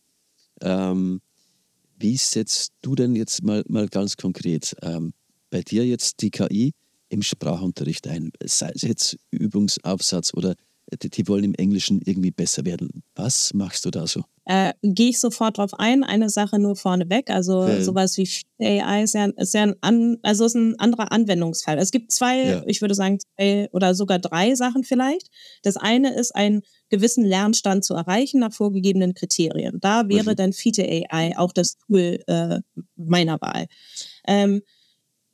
[0.62, 1.22] Ähm,
[1.98, 5.14] wie setzt du denn jetzt mal, mal ganz konkret ähm,
[5.50, 6.74] bei dir jetzt die KI
[7.10, 8.32] im Sprachunterricht ein?
[8.44, 10.56] Sei es jetzt Übungsaufsatz oder
[11.02, 13.04] die, die wollen im Englischen irgendwie besser werden.
[13.16, 14.24] Was machst du da so?
[14.46, 16.04] Äh, Gehe ich sofort drauf ein.
[16.04, 17.32] Eine Sache nur vorneweg.
[17.32, 17.82] Also okay.
[17.82, 21.80] sowas wie AI ist ja, ist ja ein, an, also ist ein anderer Anwendungsfall.
[21.80, 22.64] Es gibt zwei, ja.
[22.68, 25.30] ich würde sagen, zwei oder sogar drei Sachen vielleicht.
[25.64, 29.80] Das eine ist, einen gewissen Lernstand zu erreichen nach vorgegebenen Kriterien.
[29.82, 30.36] Da wäre mhm.
[30.36, 32.60] dann Fite AI auch das Tool äh,
[32.96, 33.66] meiner Wahl.
[34.28, 34.62] Ähm,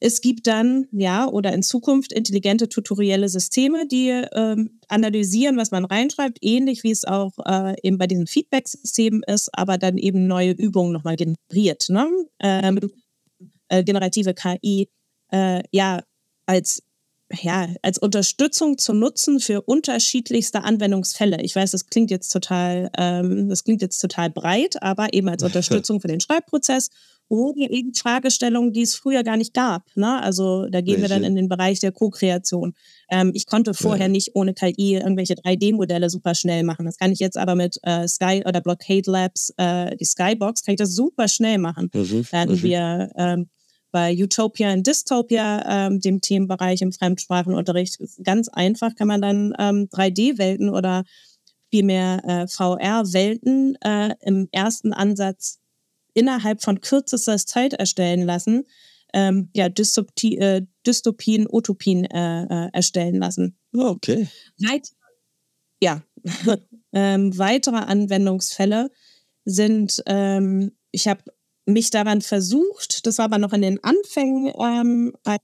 [0.04, 5.86] es gibt dann, ja, oder in Zukunft intelligente tutorielle Systeme, die ähm, analysieren, was man
[5.86, 10.54] reinschreibt, ähnlich wie es auch äh, eben bei diesen Feedback-Systemen ist, aber dann eben neue
[10.54, 11.86] Übungen nochmal generiert.
[11.90, 12.10] Ne?
[12.40, 12.80] Ähm,
[13.70, 14.90] äh, generative KI,
[15.32, 16.02] äh, ja,
[16.48, 16.82] als
[17.40, 21.42] ja, als Unterstützung zu nutzen für unterschiedlichste Anwendungsfälle.
[21.42, 25.44] Ich weiß, das klingt jetzt total, ähm, das klingt jetzt total breit, aber eben als
[25.44, 26.90] Unterstützung für den Schreibprozess
[27.32, 29.86] oder eben Fragestellungen, die es früher gar nicht gab.
[29.96, 30.22] Ne?
[30.22, 31.04] Also da gehen Welche?
[31.04, 32.74] wir dann in den Bereich der Co-Kreation.
[33.10, 34.12] Ähm, ich konnte vorher ja.
[34.12, 36.86] nicht ohne KI irgendwelche 3D-Modelle super schnell machen.
[36.86, 40.74] Das kann ich jetzt aber mit äh, Sky oder Blockade Labs, äh, die Skybox, kann
[40.74, 41.90] ich das super schnell machen.
[41.94, 42.26] Mhm.
[42.30, 43.48] Während wir ähm,
[43.92, 49.88] bei Utopia und Dystopia, ähm, dem Themenbereich im Fremdsprachenunterricht, ganz einfach kann man dann ähm,
[49.90, 51.06] 3D-Welten oder
[51.70, 55.62] vielmehr äh, VR-Welten äh, im ersten Ansatz
[56.14, 58.66] innerhalb von kürzester Zeit erstellen lassen,
[59.14, 63.58] ähm, ja, Dystopie, äh, Dystopien, Utopien äh, äh, erstellen lassen.
[63.74, 64.28] Oh, okay.
[64.60, 64.90] Weit
[65.82, 66.02] ja,
[66.94, 68.92] ähm, weitere Anwendungsfälle
[69.44, 71.24] sind, ähm, ich habe
[71.66, 75.40] mich daran versucht, das war aber noch in den Anfängen, ähm, weil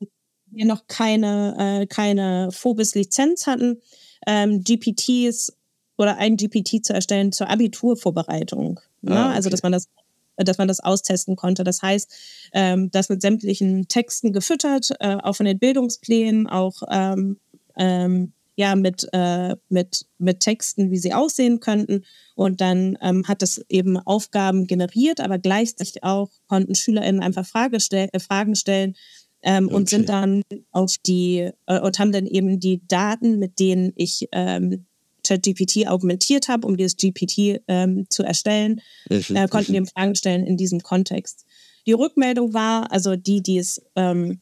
[0.48, 3.82] wir noch keine, äh, keine Phobis-Lizenz hatten,
[4.26, 5.58] ähm, GPTs
[5.98, 8.80] oder ein GPT zu erstellen zur Abiturvorbereitung.
[9.02, 9.16] Ne?
[9.16, 9.36] Ah, okay.
[9.36, 9.90] Also, dass man das
[10.38, 11.64] dass man das austesten konnte.
[11.64, 12.14] Das heißt,
[12.54, 17.40] ähm, das mit sämtlichen Texten gefüttert, äh, auch von den Bildungsplänen, auch ähm,
[17.76, 22.04] ähm, ja mit, äh, mit, mit Texten, wie sie aussehen könnten.
[22.36, 27.80] Und dann ähm, hat es eben Aufgaben generiert, aber gleichzeitig auch konnten SchülerInnen einfach Frage
[27.80, 28.96] stell äh, Fragen stellen
[29.44, 29.76] ähm, okay.
[29.76, 34.28] und sind dann auf die äh, und haben dann eben die Daten, mit denen ich
[34.32, 34.87] ähm,
[35.28, 40.58] ChatGPT augmentiert habe, um dieses GPT ähm, zu erstellen, äh, konnten wir Fragen stellen in
[40.58, 41.46] diesem Kontext.
[41.86, 44.42] Die Rückmeldung war, also die, die es ähm,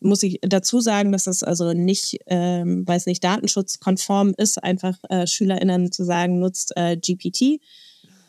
[0.00, 4.96] muss ich dazu sagen, dass es also nicht, ähm, weil es nicht datenschutzkonform ist, einfach
[5.08, 7.60] äh, SchülerInnen zu sagen, nutzt äh, GPT.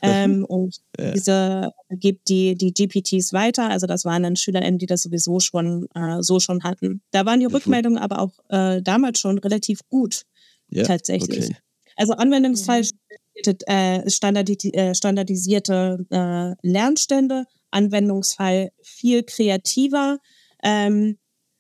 [0.02, 1.12] Ähm, und ja.
[1.12, 3.70] diese gibt die, die GPTs weiter.
[3.70, 7.02] Also das waren dann SchülerInnen, die das sowieso schon äh, so schon hatten.
[7.12, 10.24] Da waren die Rückmeldungen aber auch äh, damals schon relativ gut,
[10.70, 11.50] ja, tatsächlich.
[11.50, 11.58] Okay.
[12.00, 13.56] Also Anwendungsfall mhm.
[13.68, 20.20] äh, standardisi äh, standardisierte äh, Lernstände, Anwendungsfall viel kreativer.
[20.64, 21.18] Ähm,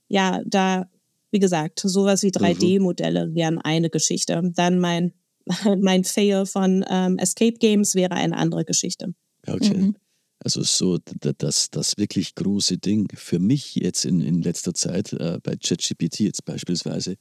[0.07, 0.89] ja, da,
[1.31, 3.35] wie gesagt, sowas wie 3D-Modelle mhm.
[3.35, 4.41] wären eine Geschichte.
[4.55, 5.13] Dann mein,
[5.77, 9.13] mein Fail von ähm, Escape Games wäre eine andere Geschichte.
[9.45, 9.75] Okay.
[9.75, 9.95] Mhm.
[10.41, 10.99] Also so
[11.37, 16.21] das, das wirklich große Ding für mich jetzt in, in letzter Zeit, äh, bei ChatGPT
[16.21, 17.17] jetzt beispielsweise,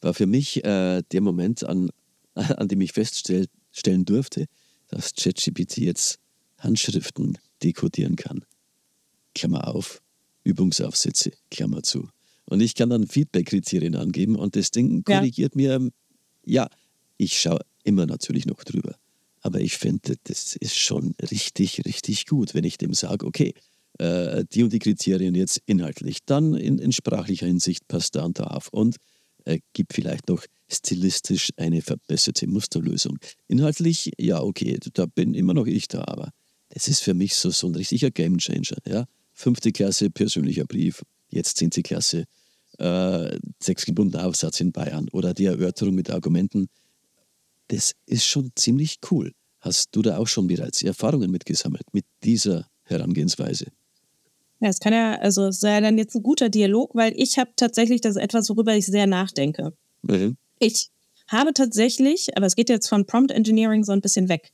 [0.00, 1.90] war für mich äh, der Moment, an,
[2.34, 4.46] an dem ich feststellen durfte,
[4.88, 6.18] dass ChatGPT jetzt
[6.58, 8.44] Handschriften dekodieren kann.
[9.34, 10.02] Klammer auf,
[10.44, 12.08] Übungsaufsätze, Klammer zu.
[12.44, 15.78] Und ich kann dann Feedback-Kriterien angeben und das Ding korrigiert ja.
[15.78, 15.90] mir,
[16.44, 16.68] ja,
[17.16, 18.96] ich schaue immer natürlich noch drüber.
[19.40, 23.54] Aber ich finde, das ist schon richtig, richtig gut, wenn ich dem sage, okay,
[23.98, 28.38] äh, die und die Kriterien jetzt inhaltlich, dann in, in sprachlicher Hinsicht passt da und
[28.38, 28.96] da auf und
[29.44, 33.18] äh, gibt vielleicht noch stilistisch eine verbesserte Musterlösung.
[33.48, 36.30] Inhaltlich, ja, okay, da bin immer noch ich da, aber
[36.70, 38.78] das ist für mich so, so ein richtiger Gamechanger.
[38.86, 39.06] Ja?
[39.32, 42.24] Fünfte Klasse, persönlicher Brief, jetzt zehnte Klasse,
[42.78, 46.68] äh, sechsgebundener Aufsatz in Bayern oder die Erörterung mit Argumenten.
[47.68, 49.32] Das ist schon ziemlich cool.
[49.60, 53.66] Hast du da auch schon bereits Erfahrungen mitgesammelt mit dieser Herangehensweise?
[54.60, 57.50] Ja, es kann ja, also es sei dann jetzt ein guter Dialog, weil ich habe
[57.56, 59.72] tatsächlich das etwas, worüber ich sehr nachdenke.
[60.02, 60.36] Mhm.
[60.62, 60.90] Ich
[61.26, 64.52] habe tatsächlich, aber es geht jetzt von Prompt Engineering so ein bisschen weg.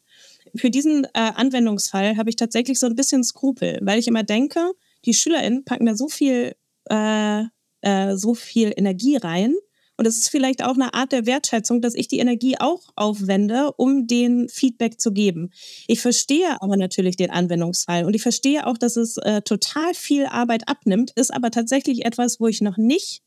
[0.56, 4.72] Für diesen äh, Anwendungsfall habe ich tatsächlich so ein bisschen Skrupel, weil ich immer denke,
[5.04, 6.54] die SchülerInnen packen da so viel,
[6.88, 7.42] äh,
[7.82, 9.54] äh, so viel Energie rein
[9.98, 13.72] Und es ist vielleicht auch eine Art der Wertschätzung, dass ich die Energie auch aufwende,
[13.76, 15.50] um den Feedback zu geben.
[15.88, 20.24] Ich verstehe aber natürlich den Anwendungsfall und ich verstehe auch, dass es äh, total viel
[20.24, 23.20] Arbeit abnimmt, ist aber tatsächlich etwas, wo ich noch nicht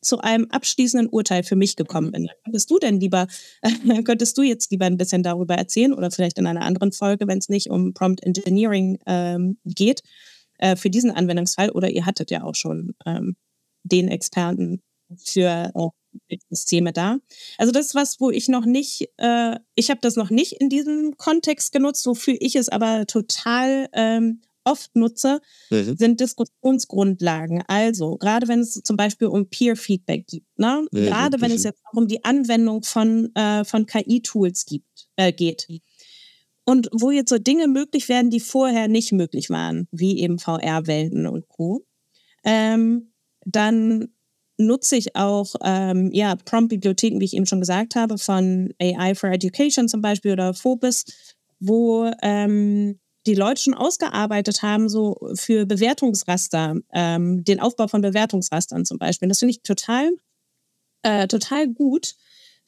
[0.00, 2.28] zu einem abschließenden Urteil für mich gekommen bin.
[2.44, 3.26] Könntest du denn lieber,
[3.62, 3.70] äh,
[4.04, 7.38] könntest du jetzt lieber ein bisschen darüber erzählen oder vielleicht in einer anderen Folge, wenn
[7.38, 10.02] es nicht um Prompt Engineering ähm, geht,
[10.58, 13.36] äh, für diesen Anwendungsfall oder ihr hattet ja auch schon ähm,
[13.82, 14.82] den Experten
[15.16, 17.18] für äh, Systeme da.
[17.58, 20.68] Also das ist was, wo ich noch nicht, äh, ich habe das noch nicht in
[20.68, 25.96] diesem Kontext genutzt, wofür ich es aber total ähm, oft nutze, mhm.
[25.96, 27.62] sind Diskussionsgrundlagen.
[27.66, 30.86] Also, gerade wenn es zum Beispiel um Peer-Feedback gibt, ne?
[30.90, 31.06] Mhm.
[31.06, 34.66] gerade wenn es jetzt auch um die Anwendung von, äh, von KI-Tools
[35.16, 35.66] äh, geht.
[36.64, 41.26] Und wo jetzt so Dinge möglich werden, die vorher nicht möglich waren, wie eben VR-Welten
[41.26, 41.84] und Co.,
[42.44, 43.12] ähm,
[43.44, 44.08] dann
[44.60, 49.30] nutze ich auch ähm, ja, Prompt-Bibliotheken, wie ich eben schon gesagt habe, von AI for
[49.30, 51.06] Education zum Beispiel oder Phobis,
[51.58, 58.84] wo ähm, die Leute schon ausgearbeitet haben, so für Bewertungsraster, ähm, den Aufbau von Bewertungsrastern
[58.84, 59.28] zum Beispiel.
[59.28, 60.10] Das finde ich total,
[61.02, 62.14] äh, total gut,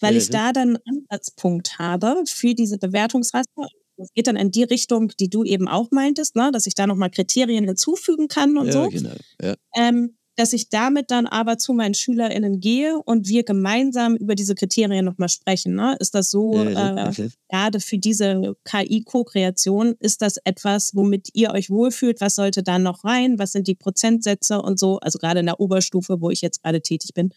[0.00, 3.68] weil ja, ich da dann einen Ansatzpunkt habe für diese Bewertungsraster.
[3.96, 6.50] Das geht dann in die Richtung, die du eben auch meintest, ne?
[6.52, 8.88] dass ich da nochmal Kriterien hinzufügen kann und ja, so.
[8.88, 9.14] Genau.
[9.40, 9.54] Ja.
[9.76, 14.56] Ähm, dass ich damit dann aber zu meinen SchülerInnen gehe und wir gemeinsam über diese
[14.56, 15.76] Kriterien nochmal sprechen.
[15.76, 15.96] Ne?
[16.00, 17.12] Ist das so, äh,
[17.48, 22.20] gerade für diese KI-Co-Kreation, ist das etwas, womit ihr euch wohlfühlt?
[22.20, 23.38] Was sollte da noch rein?
[23.38, 24.98] Was sind die Prozentsätze und so?
[24.98, 27.30] Also gerade in der Oberstufe, wo ich jetzt gerade tätig bin.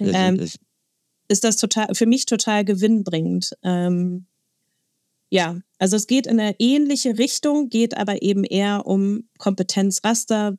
[0.00, 0.44] Ähm,
[1.28, 3.52] ist das total, für mich total gewinnbringend.
[3.62, 4.26] Ähm,
[5.30, 10.58] ja, also es geht in eine ähnliche Richtung, geht aber eben eher um Kompetenzraster,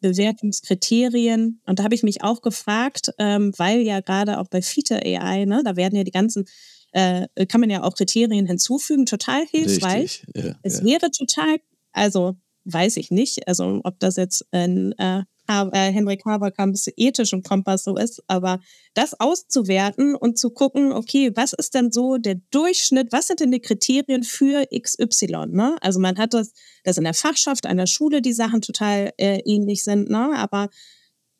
[0.00, 1.60] Bewertungskriterien.
[1.66, 5.44] Und da habe ich mich auch gefragt, ähm, weil ja gerade auch bei Fita AI,
[5.44, 6.46] ne, da werden ja die ganzen,
[6.92, 10.24] äh, kann man ja auch Kriterien hinzufügen, total hilfreich.
[10.34, 10.84] Ja, es ja.
[10.84, 11.58] wäre total,
[11.92, 17.84] also weiß ich nicht, also ob das jetzt ein äh, äh, Henrik Haberkamps ethischen Kompass
[17.84, 18.60] so ist, aber
[18.94, 23.52] das auszuwerten und zu gucken, okay, was ist denn so der Durchschnitt, was sind denn
[23.52, 25.46] die Kriterien für XY?
[25.48, 25.76] Ne?
[25.80, 26.52] Also man hat das,
[26.84, 30.32] dass in der Fachschaft einer Schule die Sachen total äh, ähnlich sind, ne?
[30.36, 30.68] aber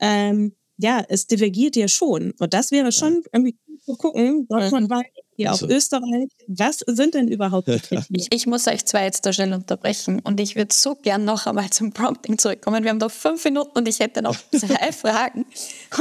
[0.01, 2.33] ähm, ja, es divergiert ja schon.
[2.39, 5.07] Und das wäre schon irgendwie zu gucken, deutschlandweit
[5.39, 5.67] hier also.
[5.67, 6.29] auf Österreich.
[6.49, 8.07] Was sind denn überhaupt die Kriterien?
[8.11, 11.47] Ich, ich, muss euch zwei jetzt da schnell unterbrechen und ich würde so gern noch
[11.47, 12.83] einmal zum Prompting zurückkommen.
[12.83, 15.47] Wir haben noch fünf Minuten und ich hätte noch zwei Fragen.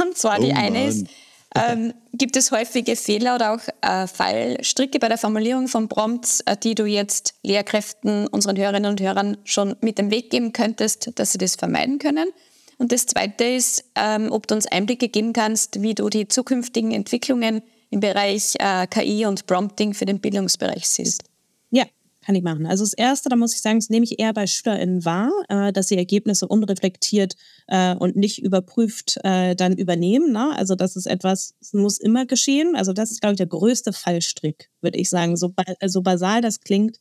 [0.02, 0.88] Und zwar oh die eine Mann.
[0.88, 1.06] ist,
[1.54, 6.56] ähm, gibt es häufige Fehler oder auch äh, Fallstricke bei der Formulierung von Prompts, äh,
[6.56, 11.32] die du jetzt Lehrkräften, unseren Hörerinnen und Hörern schon mit dem Weg geben könntest, dass
[11.32, 12.28] sie das vermeiden können?
[12.76, 16.92] Und das Zweite ist, ähm, ob du uns Einblicke geben kannst, wie du die zukünftigen
[16.92, 21.24] Entwicklungen im Bereich äh, KI und Prompting für den Bildungsbereich siehst.
[21.70, 21.84] Ja,
[22.24, 22.66] kann ich machen.
[22.66, 25.72] Also das Erste, da muss ich sagen, das nehme ich eher bei SchülerInnen wahr, äh,
[25.72, 27.34] dass sie Ergebnisse unreflektiert
[27.68, 30.32] äh, und nicht überprüft äh, dann übernehmen.
[30.32, 30.54] Ne?
[30.56, 32.76] Also das ist etwas, das muss immer geschehen.
[32.76, 35.36] Also das ist, glaube ich, der größte Fallstrick, würde ich sagen.
[35.36, 35.54] So,
[35.86, 36.98] so basal das klingt,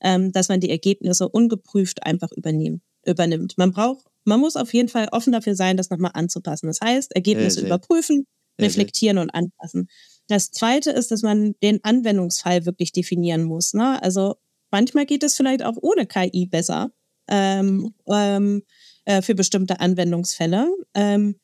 [0.00, 3.56] ähm, dass man die Ergebnisse ungeprüft einfach übernehmen, übernimmt.
[3.56, 6.66] Man braucht man muss auf jeden Fall offen dafür sein, das nochmal anzupassen.
[6.66, 8.26] Das heißt, Ergebnisse überprüfen,
[8.60, 9.88] reflektieren und anpassen.
[10.28, 13.74] Das zweite ist, dass man den Anwendungsfall wirklich definieren muss.
[13.74, 14.00] Ne?
[14.02, 14.36] Also
[14.70, 16.90] manchmal geht es vielleicht auch ohne KI besser
[17.28, 18.62] ähm, ähm,
[19.04, 20.70] äh, für bestimmte Anwendungsfälle.
[20.94, 21.36] Ähm,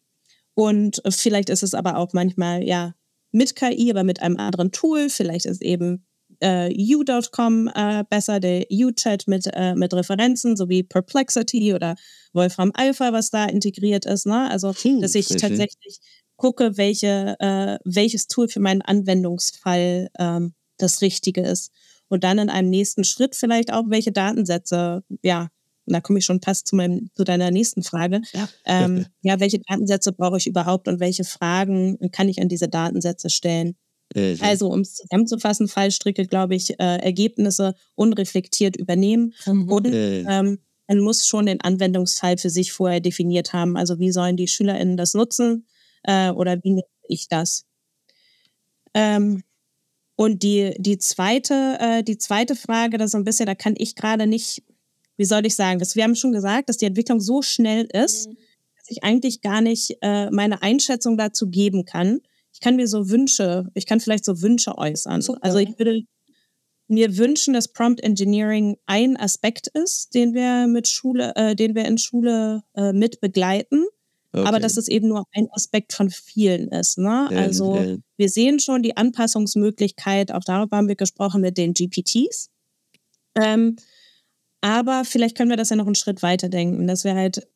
[0.54, 2.94] und vielleicht ist es aber auch manchmal ja
[3.32, 5.08] mit KI, aber mit einem anderen Tool.
[5.08, 6.06] Vielleicht ist eben
[6.40, 11.96] äh, U.com äh, besser, der U-Chat mit, äh, mit Referenzen, sowie Perplexity oder
[12.32, 14.26] Wolfram Alpha, was da integriert ist.
[14.26, 14.50] Ne?
[14.50, 15.98] Also, hm, dass ich tatsächlich
[16.36, 21.70] gucke, welche, äh, welches Tool für meinen Anwendungsfall ähm, das Richtige ist.
[22.08, 25.48] Und dann in einem nächsten Schritt vielleicht auch, welche Datensätze, ja,
[25.86, 28.22] da komme ich schon fast zu, meinem, zu deiner nächsten Frage.
[28.32, 28.48] Ja.
[28.64, 33.30] Ähm, ja, welche Datensätze brauche ich überhaupt und welche Fragen kann ich an diese Datensätze
[33.30, 33.76] stellen?
[34.14, 39.34] Äh, also, um es zusammenzufassen, Fallstricke, glaube ich, äh, Ergebnisse unreflektiert übernehmen.
[39.46, 39.68] Mhm.
[39.70, 40.20] Und äh.
[40.20, 43.76] ähm, man muss schon den Anwendungsfall für sich vorher definiert haben.
[43.76, 45.66] Also, wie sollen die SchülerInnen das nutzen
[46.04, 47.64] äh, oder wie nutze ich das?
[48.94, 49.42] Ähm,
[50.16, 53.96] und die, die, zweite, äh, die zweite Frage, das so ein bisschen, da kann ich
[53.96, 54.62] gerade nicht,
[55.16, 58.28] wie soll ich sagen, das, wir haben schon gesagt, dass die Entwicklung so schnell ist,
[58.28, 58.36] mhm.
[58.76, 62.20] dass ich eigentlich gar nicht äh, meine Einschätzung dazu geben kann
[62.54, 65.20] ich kann mir so Wünsche, ich kann vielleicht so Wünsche äußern.
[65.20, 65.40] Super.
[65.42, 66.02] Also ich würde
[66.86, 71.84] mir wünschen, dass Prompt Engineering ein Aspekt ist, den wir mit Schule, äh, den wir
[71.84, 73.84] in Schule äh, mit begleiten.
[74.34, 74.48] Okay.
[74.48, 76.98] Aber dass es eben nur ein Aspekt von vielen ist.
[76.98, 77.28] Ne?
[77.30, 77.96] Ja, also ja.
[78.16, 82.50] wir sehen schon die Anpassungsmöglichkeit, auch darüber haben wir gesprochen mit den GPTs.
[83.36, 83.76] Ähm,
[84.60, 87.46] aber vielleicht können wir das ja noch einen Schritt weiter denken, dass wir halt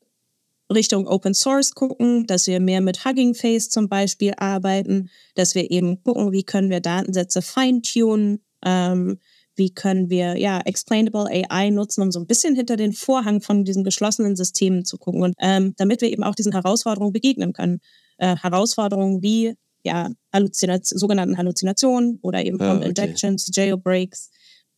[0.73, 5.73] Richtung Open Source gucken, dass wir mehr mit Hugging Face zum Beispiel arbeiten, dass wir
[5.73, 9.19] eben gucken, wie können wir Datensätze feintunen, ähm,
[9.59, 13.65] wie können wir ja explainable AI nutzen, um so ein bisschen hinter den Vorhang von
[13.65, 17.81] diesen geschlossenen Systemen zu gucken und ähm, damit wir eben auch diesen Herausforderungen begegnen können.
[18.19, 19.55] Äh, Herausforderungen wie
[19.85, 22.89] ja Halluzination, sogenannten Halluzinationen oder eben ah, okay.
[22.89, 24.31] Injections, Jailbreaks,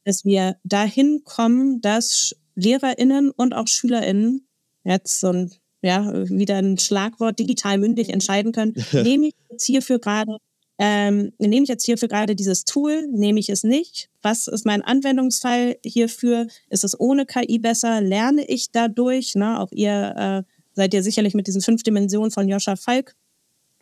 [0.04, 4.46] dass wir dahin kommen, dass LehrerInnen und auch SchülerInnen
[4.84, 5.50] jetzt so ein
[5.82, 8.74] ja, wieder ein Schlagwort digital mündlich entscheiden können.
[8.92, 10.36] Nehme ich jetzt hierfür gerade,
[10.82, 14.08] ähm, nehme ich jetzt hierfür gerade dieses Tool, nehme ich es nicht?
[14.22, 16.46] Was ist mein Anwendungsfall hierfür?
[16.70, 18.00] Ist es ohne KI besser?
[18.00, 19.34] Lerne ich dadurch?
[19.34, 19.60] Ne?
[19.60, 23.14] Auch ihr äh, seid ihr sicherlich mit diesen fünf Dimensionen von Joscha Falk,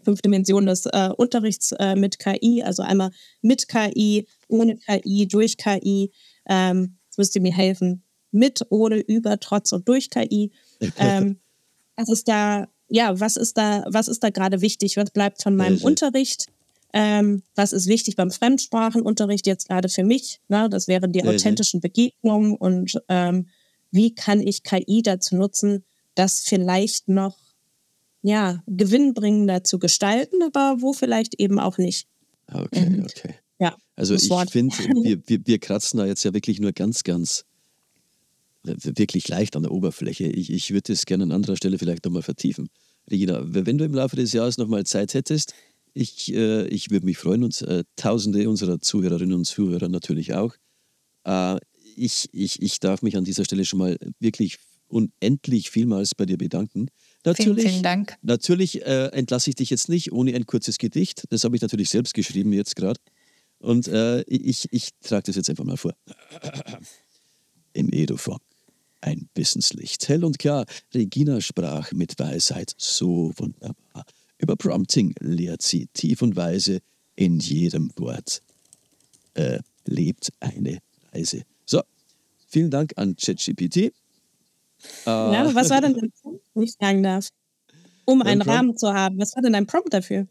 [0.02, 5.56] fünf Dimensionen des äh, Unterrichts äh, mit KI, also einmal mit KI, ohne KI, durch
[5.56, 6.10] KI.
[6.48, 8.02] Ähm, jetzt müsst ihr mir helfen.
[8.32, 10.50] Mit, ohne, über, trotz und durch KI.
[10.98, 11.38] Ähm,
[11.94, 14.96] was ist da, ja, was ist da, was ist da gerade wichtig?
[14.96, 16.46] Was bleibt von meinem Unterricht?
[16.92, 20.40] Ähm, was ist wichtig beim Fremdsprachenunterricht jetzt gerade für mich?
[20.48, 20.68] Ne?
[20.70, 23.48] Das wären die authentischen Begegnungen und ähm,
[23.90, 25.84] wie kann ich KI dazu nutzen,
[26.14, 27.36] das vielleicht noch
[28.22, 32.08] ja, gewinnbringender zu gestalten, aber wo vielleicht eben auch nicht.
[32.52, 33.04] Okay, mhm.
[33.04, 33.34] okay.
[33.60, 37.44] Ja, also ich finde, wir, wir, wir kratzen da jetzt ja wirklich nur ganz, ganz
[38.62, 40.26] wirklich leicht an der Oberfläche.
[40.26, 42.68] Ich, ich würde es gerne an anderer Stelle vielleicht nochmal vertiefen.
[43.10, 45.54] Regina, wenn du im Laufe des Jahres nochmal Zeit hättest,
[45.94, 50.54] ich, äh, ich würde mich freuen und äh, Tausende unserer Zuhörerinnen und Zuhörer natürlich auch.
[51.24, 51.58] Äh,
[51.96, 54.58] ich, ich, ich darf mich an dieser Stelle schon mal wirklich
[54.88, 56.88] unendlich vielmals bei dir bedanken.
[57.24, 58.16] Natürlich, vielen, vielen Dank.
[58.22, 61.24] Natürlich äh, entlasse ich dich jetzt nicht ohne ein kurzes Gedicht.
[61.30, 63.00] Das habe ich natürlich selbst geschrieben jetzt gerade.
[63.58, 65.92] Und äh, ich, ich trage das jetzt einfach mal vor.
[67.72, 68.40] Im Edofunk
[69.00, 70.08] ein Wissenslicht.
[70.08, 70.64] Hell und klar,
[70.94, 74.04] Regina sprach mit Weisheit so wunderbar.
[74.38, 76.80] Über Prompting lehrt sie tief und weise
[77.16, 78.42] in jedem Wort.
[79.34, 80.78] Äh, lebt eine
[81.12, 81.42] Reise.
[81.64, 81.82] So,
[82.46, 83.76] vielen Dank an ChatGPT.
[83.76, 83.92] Äh,
[85.06, 87.28] ja, was war denn dein Prompt, wenn ich fragen darf?
[88.04, 88.58] Um einen Prompt?
[88.58, 89.18] Rahmen zu haben.
[89.18, 90.26] Was war denn dein Prompt dafür?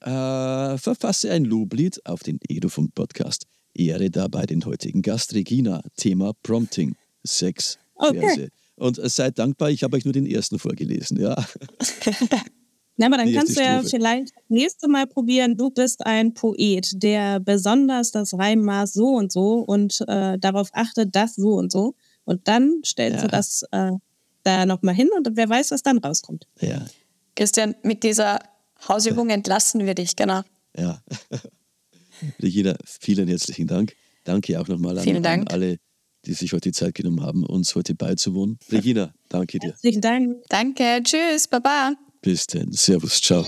[0.00, 3.46] Äh, verfasse ein Loblied auf den Edufunk Podcast.
[3.74, 5.82] Ehre dabei den heutigen Gast Regina.
[5.96, 6.96] Thema Prompting.
[7.24, 8.48] Sex Okay.
[8.76, 11.36] Und seid dankbar, ich habe euch nur den ersten vorgelesen, ja.
[12.96, 16.34] Na, aber dann Die kannst du ja vielleicht das nächste Mal probieren, du bist ein
[16.34, 21.72] Poet, der besonders das Reimmaß so und so und äh, darauf achtet, das so und
[21.72, 21.94] so.
[22.24, 23.22] Und dann stellst ja.
[23.22, 23.92] du das äh,
[24.42, 26.46] da nochmal hin und wer weiß, was dann rauskommt.
[26.60, 26.84] Ja.
[27.34, 28.40] Christian, mit dieser
[28.88, 30.42] Hausübung entlassen wir dich, genau.
[30.76, 31.02] Ja.
[32.42, 33.94] Regina, vielen herzlichen Dank.
[34.24, 35.78] Danke auch nochmal an, an alle
[36.24, 38.58] die sich heute die Zeit genommen haben, uns heute beizuwohnen.
[38.70, 39.70] Regina, danke dir.
[39.70, 40.36] Herzlichen Dank.
[40.48, 41.94] Danke, tschüss, baba.
[42.22, 43.44] Bis dann, servus, ciao.